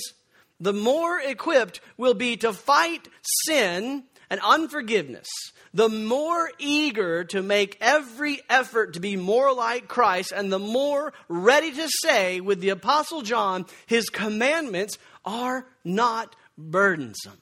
the 0.60 0.74
more 0.74 1.20
equipped 1.20 1.80
we'll 1.98 2.13
be 2.13 2.36
to 2.38 2.52
fight 2.52 3.08
sin 3.46 4.04
and 4.30 4.39
unforgiveness, 4.44 5.28
the 5.74 5.89
more 5.89 6.52
eager 6.60 7.24
to 7.26 7.41
make 7.41 7.78
every 7.80 8.41
effort 8.50 8.94
to 8.94 9.00
be 9.00 9.15
more 9.15 9.54
like 9.54 9.88
Christ, 9.88 10.34
and 10.36 10.52
the 10.52 10.60
more 10.60 11.13
ready 11.28 11.72
to 11.72 11.89
say 12.02 12.41
with 12.41 12.60
the 12.60 12.70
Apostle 12.70 13.22
John, 13.22 13.65
his 13.86 14.10
commandments 14.10 14.98
are 15.24 15.65
not 15.84 16.36
burdensome. 16.58 17.40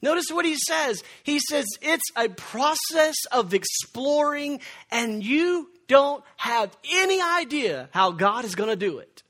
Notice 0.00 0.26
what 0.30 0.44
he 0.44 0.56
says. 0.56 1.02
He 1.22 1.40
says 1.40 1.66
it's 1.82 2.10
a 2.16 2.28
process 2.28 3.16
of 3.32 3.54
exploring, 3.54 4.60
and 4.90 5.24
you 5.24 5.70
don't 5.88 6.22
have 6.36 6.76
any 6.92 7.20
idea 7.20 7.88
how 7.92 8.12
God 8.12 8.44
is 8.44 8.54
going 8.54 8.70
to 8.70 8.76
do 8.76 8.98
it. 8.98 9.22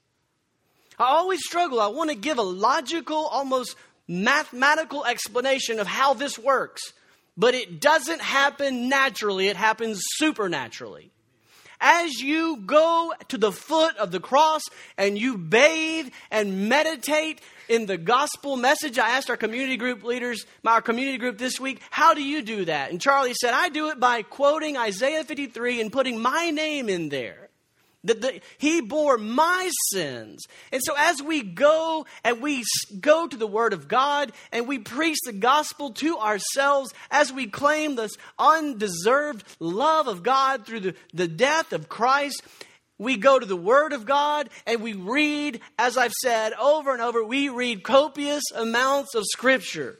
I 0.99 1.05
always 1.05 1.41
struggle. 1.45 1.81
I 1.81 1.87
want 1.89 2.11
to 2.11 2.17
give 2.17 2.39
a 2.39 2.43
logical, 2.43 3.27
almost 3.27 3.77
mathematical 4.09 5.05
explanation 5.05 5.79
of 5.79 5.87
how 5.87 6.15
this 6.15 6.39
works, 6.39 6.93
but 7.37 7.55
it 7.55 7.81
doesn't 7.81 8.21
happen 8.21 8.89
naturally, 8.89 9.49
it 9.49 9.57
happens 9.57 10.01
supernaturally. 10.17 11.13
As 11.81 12.21
you 12.21 12.57
go 12.57 13.13
to 13.29 13.39
the 13.39 13.53
foot 13.53 13.97
of 13.99 14.11
the 14.11 14.19
cross 14.19 14.63
and 14.97 15.17
you 15.17 15.39
bathe 15.39 16.09
and 16.31 16.69
meditate 16.69 17.41
in 17.69 17.87
the 17.87 17.97
gospel 17.97 18.57
message, 18.57 18.99
I 18.99 19.11
asked 19.11 19.31
our 19.31 19.37
community 19.37 19.77
group 19.77 20.03
leaders, 20.03 20.45
our 20.67 20.83
community 20.83 21.19
group 21.19 21.39
this 21.39 21.61
week, 21.61 21.81
how 21.91 22.15
do 22.15 22.23
you 22.23 22.43
do 22.43 22.65
that? 22.65 22.91
And 22.91 23.01
Charlie 23.01 23.35
said, 23.35 23.55
I 23.55 23.69
do 23.69 23.91
it 23.91 24.01
by 24.01 24.23
quoting 24.23 24.77
Isaiah 24.77 25.25
53 25.25 25.81
and 25.81 25.93
putting 25.93 26.21
my 26.21 26.51
name 26.51 26.89
in 26.89 27.09
there. 27.09 27.49
That 28.05 28.21
the, 28.21 28.41
he 28.59 28.81
bore 28.81 29.19
my 29.19 29.71
sins. 29.91 30.47
And 30.71 30.81
so 30.83 30.95
as 30.97 31.21
we 31.21 31.43
go 31.43 32.07
and 32.23 32.41
we 32.41 32.63
go 33.01 33.27
to 33.27 33.37
the 33.37 33.47
Word 33.47 33.73
of 33.73 33.89
God 33.89 34.33
and 34.53 34.69
we 34.69 34.79
preach 34.79 35.19
the 35.25 35.33
gospel 35.33 35.91
to 35.95 36.17
ourselves, 36.19 36.95
as 37.11 37.33
we 37.33 37.49
claim 37.49 37.97
this 37.97 38.13
undeserved 38.39 39.45
love 39.59 40.07
of 40.07 40.23
God 40.23 40.65
through 40.65 40.81
the, 40.81 40.95
the 41.13 41.27
death 41.27 41.73
of 41.73 41.89
Christ, 41.89 42.43
we 42.99 43.17
go 43.17 43.39
to 43.39 43.47
the 43.47 43.57
Word 43.57 43.93
of 43.93 44.05
God 44.05 44.51
and 44.67 44.83
we 44.83 44.93
read, 44.93 45.61
as 45.79 45.97
I've 45.97 46.13
said 46.13 46.53
over 46.55 46.93
and 46.93 47.01
over, 47.01 47.23
we 47.25 47.49
read 47.49 47.83
copious 47.83 48.45
amounts 48.55 49.15
of 49.15 49.25
Scripture. 49.27 49.99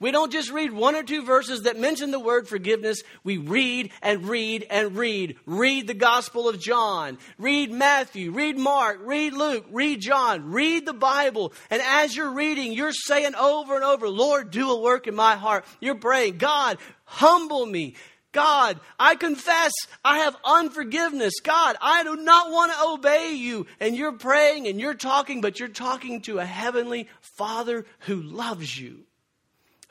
We 0.00 0.12
don't 0.12 0.30
just 0.30 0.52
read 0.52 0.72
one 0.72 0.94
or 0.94 1.02
two 1.02 1.24
verses 1.24 1.62
that 1.62 1.76
mention 1.76 2.12
the 2.12 2.20
word 2.20 2.46
forgiveness. 2.46 3.02
We 3.24 3.36
read 3.36 3.90
and 4.00 4.28
read 4.28 4.64
and 4.70 4.96
read. 4.96 5.36
Read 5.44 5.88
the 5.88 5.94
Gospel 5.94 6.48
of 6.48 6.60
John. 6.60 7.18
Read 7.36 7.72
Matthew. 7.72 8.30
Read 8.30 8.56
Mark. 8.56 9.00
Read 9.02 9.32
Luke. 9.32 9.66
Read 9.72 10.00
John. 10.00 10.52
Read 10.52 10.86
the 10.86 10.92
Bible. 10.92 11.52
And 11.68 11.82
as 11.82 12.14
you're 12.14 12.30
reading, 12.30 12.72
you're 12.72 12.92
saying 12.92 13.34
over 13.34 13.74
and 13.74 13.82
over, 13.82 14.08
Lord, 14.08 14.52
do 14.52 14.70
a 14.70 14.80
work 14.80 15.08
in 15.08 15.16
my 15.16 15.34
heart. 15.34 15.64
You're 15.80 15.96
praying, 15.96 16.38
God, 16.38 16.78
humble 17.04 17.66
me. 17.66 17.96
God, 18.32 18.78
I 18.98 19.14
confess 19.14 19.72
I 20.04 20.18
have 20.18 20.36
unforgiveness. 20.44 21.34
God, 21.42 21.76
I 21.80 22.02
do 22.04 22.16
not 22.16 22.50
want 22.50 22.72
to 22.72 22.84
obey 22.88 23.32
you. 23.32 23.66
And 23.80 23.96
you're 23.96 24.12
praying 24.12 24.68
and 24.68 24.78
you're 24.78 24.94
talking, 24.94 25.40
but 25.40 25.58
you're 25.58 25.68
talking 25.68 26.20
to 26.22 26.38
a 26.38 26.44
heavenly 26.44 27.08
Father 27.36 27.86
who 28.00 28.20
loves 28.20 28.78
you, 28.78 29.04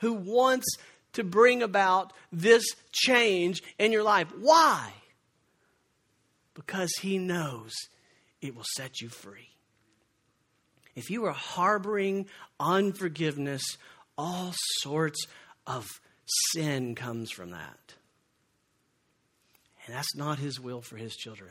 who 0.00 0.14
wants 0.14 0.66
to 1.14 1.24
bring 1.24 1.62
about 1.62 2.12
this 2.30 2.64
change 2.92 3.62
in 3.78 3.90
your 3.90 4.04
life. 4.04 4.28
Why? 4.38 4.92
Because 6.54 6.92
he 7.00 7.18
knows 7.18 7.74
it 8.40 8.54
will 8.54 8.66
set 8.76 9.00
you 9.00 9.08
free. 9.08 9.48
If 10.94 11.10
you 11.10 11.24
are 11.26 11.32
harboring 11.32 12.26
unforgiveness, 12.60 13.62
all 14.16 14.52
sorts 14.80 15.26
of 15.66 15.86
sin 16.52 16.94
comes 16.94 17.30
from 17.30 17.50
that. 17.50 17.94
And 19.88 19.96
that's 19.96 20.14
not 20.14 20.38
His 20.38 20.60
will 20.60 20.82
for 20.82 20.98
His 20.98 21.16
children. 21.16 21.50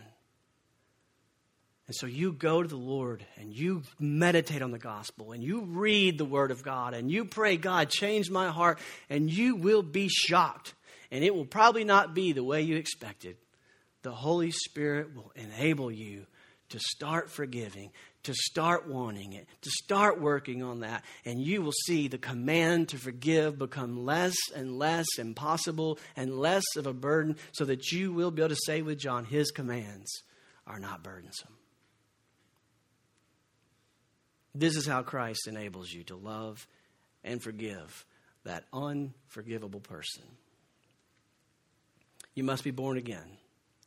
And 1.88 1.96
so 1.96 2.06
you 2.06 2.34
go 2.34 2.62
to 2.62 2.68
the 2.68 2.76
Lord 2.76 3.26
and 3.38 3.52
you 3.52 3.82
meditate 4.00 4.62
on 4.62 4.70
the 4.70 4.78
gospel 4.78 5.32
and 5.32 5.42
you 5.42 5.62
read 5.62 6.20
the 6.20 6.26
Word 6.26 6.52
of 6.52 6.62
God 6.62 6.94
and 6.94 7.10
you 7.10 7.26
pray, 7.26 7.58
God, 7.58 7.90
change 7.90 8.30
my 8.30 8.50
heart, 8.50 8.78
and 9.10 9.32
you 9.32 9.56
will 9.56 9.82
be 9.82 10.08
shocked. 10.08 10.76
And 11.10 11.24
it 11.24 11.34
will 11.34 11.46
probably 11.46 11.84
not 11.84 12.14
be 12.14 12.32
the 12.32 12.44
way 12.44 12.62
you 12.62 12.76
expected. 12.76 13.38
The 14.04 14.12
Holy 14.12 14.52
Spirit 14.52 15.16
will 15.16 15.32
enable 15.36 15.90
you 15.90 16.28
to 16.70 16.80
start 16.80 17.32
forgiving, 17.32 17.92
to 18.28 18.34
start 18.34 18.90
wanting 18.90 19.32
it, 19.32 19.48
to 19.62 19.70
start 19.70 20.20
working 20.20 20.62
on 20.62 20.82
that. 20.82 21.06
And 21.24 21.42
you 21.42 21.62
will 21.62 21.72
see 21.86 22.10
the 22.10 22.18
command 22.18 22.90
to 22.90 22.98
forgive 22.98 23.58
become 23.58 24.06
less 24.06 24.36
and 24.54 24.78
less 24.78 25.06
impossible 25.18 25.98
and 26.18 26.38
less 26.38 26.66
of 26.76 26.88
a 26.88 26.94
burden 26.94 27.38
so 27.54 27.64
that 27.64 27.94
you 27.94 28.12
will 28.12 28.30
be 28.30 28.42
able 28.42 28.50
to 28.50 28.62
say 28.66 28.82
with 28.82 29.00
John, 29.00 29.24
His 29.24 29.50
commands 29.52 30.12
are 30.66 30.78
not 30.78 31.04
burdensome. 31.04 31.54
This 34.54 34.76
is 34.76 34.86
how 34.86 35.04
Christ 35.04 35.48
enables 35.48 35.90
you 35.90 36.04
to 36.06 36.18
love 36.18 36.68
and 37.24 37.42
forgive 37.42 38.06
that 38.44 38.66
unforgivable 38.74 39.80
person. 39.80 40.24
You 42.36 42.44
must 42.44 42.66
be 42.66 42.72
born 42.72 42.98
again 42.98 43.38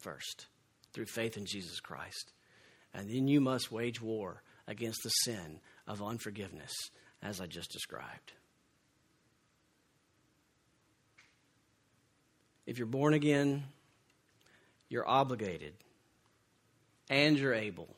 first 0.01 0.47
through 0.95 1.07
faith 1.07 1.37
in 1.37 1.45
Jesus 1.45 1.79
Christ. 1.79 2.33
And 2.93 3.09
then 3.09 3.29
you 3.29 3.41
must 3.41 3.71
wage 3.71 4.01
war 4.01 4.43
against 4.67 5.03
the 5.03 5.11
sin 5.11 5.61
of 5.87 6.03
unforgiveness, 6.03 6.73
as 7.23 7.41
I 7.41 7.47
just 7.47 7.71
described. 7.71 8.33
If 12.67 12.79
you're 12.79 12.87
born 12.87 13.15
again, 13.15 13.65
you're 14.89 15.09
obligated 15.09 15.75
and 17.09 17.39
you're 17.39 17.55
able 17.55 17.89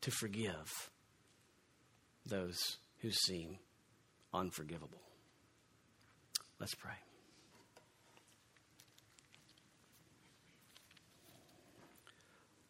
to 0.00 0.10
forgive 0.10 0.90
those 2.26 2.78
who 2.98 3.10
seem 3.10 3.58
unforgivable. 4.34 5.00
Let's 6.58 6.74
pray. 6.74 6.92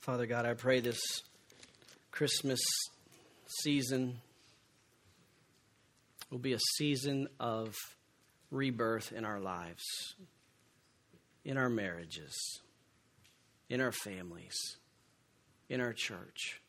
Father 0.00 0.26
God, 0.26 0.46
I 0.46 0.54
pray 0.54 0.80
this 0.80 1.00
Christmas 2.20 2.60
season 3.62 4.20
will 6.28 6.38
be 6.38 6.52
a 6.52 6.58
season 6.76 7.28
of 7.40 7.74
rebirth 8.50 9.10
in 9.10 9.24
our 9.24 9.40
lives, 9.40 9.82
in 11.46 11.56
our 11.56 11.70
marriages, 11.70 12.60
in 13.70 13.80
our 13.80 13.90
families, 13.90 14.54
in 15.70 15.80
our 15.80 15.94
church, 15.94 16.60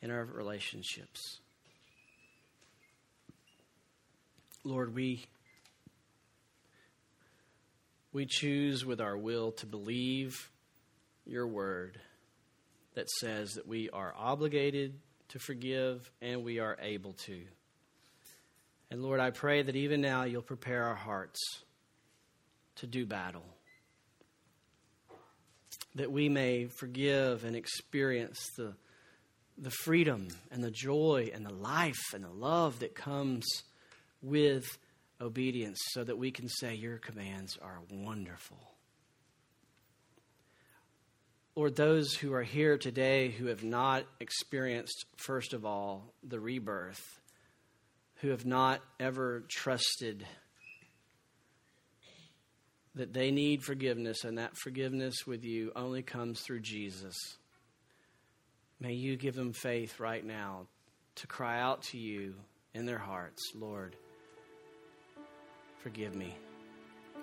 in 0.00 0.10
our 0.10 0.24
relationships. 0.24 1.40
Lord, 4.64 4.94
we 4.94 5.26
we 8.14 8.24
choose 8.24 8.82
with 8.82 9.02
our 9.02 9.18
will 9.18 9.52
to 9.52 9.66
believe 9.66 10.50
your 11.26 11.46
word 11.46 12.00
that 13.00 13.08
says 13.08 13.54
that 13.54 13.66
we 13.66 13.88
are 13.94 14.12
obligated 14.14 14.92
to 15.28 15.38
forgive 15.38 16.10
and 16.20 16.44
we 16.44 16.58
are 16.58 16.76
able 16.82 17.14
to. 17.14 17.40
And 18.90 19.02
Lord, 19.02 19.20
I 19.20 19.30
pray 19.30 19.62
that 19.62 19.74
even 19.74 20.02
now 20.02 20.24
you'll 20.24 20.42
prepare 20.42 20.84
our 20.84 20.94
hearts 20.94 21.40
to 22.76 22.86
do 22.86 23.06
battle. 23.06 23.46
That 25.94 26.12
we 26.12 26.28
may 26.28 26.66
forgive 26.66 27.44
and 27.44 27.56
experience 27.56 28.38
the, 28.58 28.74
the 29.56 29.70
freedom 29.70 30.28
and 30.50 30.62
the 30.62 30.70
joy 30.70 31.30
and 31.32 31.46
the 31.46 31.54
life 31.54 32.12
and 32.12 32.22
the 32.22 32.28
love 32.28 32.80
that 32.80 32.94
comes 32.94 33.46
with 34.20 34.76
obedience 35.22 35.78
so 35.92 36.04
that 36.04 36.18
we 36.18 36.30
can 36.30 36.50
say, 36.50 36.74
Your 36.74 36.98
commands 36.98 37.56
are 37.62 37.78
wonderful. 37.90 38.58
Lord, 41.56 41.74
those 41.74 42.14
who 42.14 42.32
are 42.32 42.44
here 42.44 42.78
today 42.78 43.30
who 43.30 43.46
have 43.46 43.64
not 43.64 44.04
experienced, 44.20 45.04
first 45.16 45.52
of 45.52 45.64
all, 45.64 46.14
the 46.22 46.38
rebirth, 46.38 47.20
who 48.16 48.28
have 48.28 48.46
not 48.46 48.80
ever 49.00 49.44
trusted 49.50 50.24
that 52.94 53.12
they 53.12 53.30
need 53.30 53.62
forgiveness 53.62 54.24
and 54.24 54.38
that 54.38 54.56
forgiveness 54.56 55.26
with 55.26 55.44
you 55.44 55.72
only 55.74 56.02
comes 56.02 56.40
through 56.40 56.60
Jesus. 56.60 57.16
May 58.78 58.94
you 58.94 59.16
give 59.16 59.34
them 59.34 59.52
faith 59.52 60.00
right 60.00 60.24
now 60.24 60.66
to 61.16 61.26
cry 61.26 61.60
out 61.60 61.82
to 61.82 61.98
you 61.98 62.34
in 62.74 62.86
their 62.86 62.98
hearts, 62.98 63.52
Lord, 63.54 63.96
forgive 65.82 66.14
me 66.14 66.36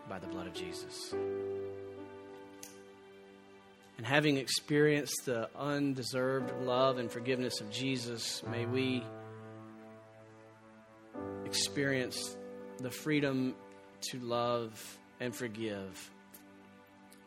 by 0.09 0.19
the 0.19 0.27
blood 0.27 0.47
of 0.47 0.53
Jesus. 0.53 1.13
And 3.97 4.05
having 4.05 4.37
experienced 4.37 5.25
the 5.25 5.49
undeserved 5.55 6.53
love 6.61 6.99
and 6.99 7.11
forgiveness 7.11 7.61
of 7.61 7.71
Jesus, 7.71 8.43
may 8.51 8.65
we 8.65 9.03
experience 11.45 12.37
the 12.79 12.91
freedom 12.91 13.55
to 14.11 14.19
love 14.19 14.97
and 15.19 15.35
forgive 15.35 16.11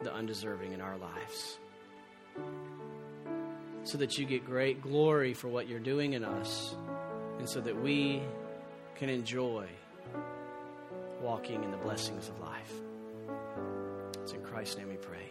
the 0.01 0.12
undeserving 0.14 0.73
in 0.73 0.81
our 0.81 0.97
lives. 0.97 1.59
So 3.83 3.99
that 3.99 4.16
you 4.16 4.25
get 4.25 4.45
great 4.45 4.81
glory 4.81 5.35
for 5.35 5.49
what 5.49 5.68
you're 5.68 5.81
doing 5.81 6.12
in 6.12 6.23
us, 6.23 6.77
and 7.39 7.49
so 7.49 7.61
that 7.61 7.83
we 7.83 8.23
can 8.95 9.09
enjoy 9.09 9.66
walking 11.21 11.64
in 11.64 11.71
the 11.71 11.77
blessings 11.79 12.29
of 12.29 12.39
life. 12.39 12.73
It's 14.23 14.33
in 14.33 14.43
Christ's 14.43 14.77
name 14.77 14.89
we 14.89 14.97
pray. 14.97 15.31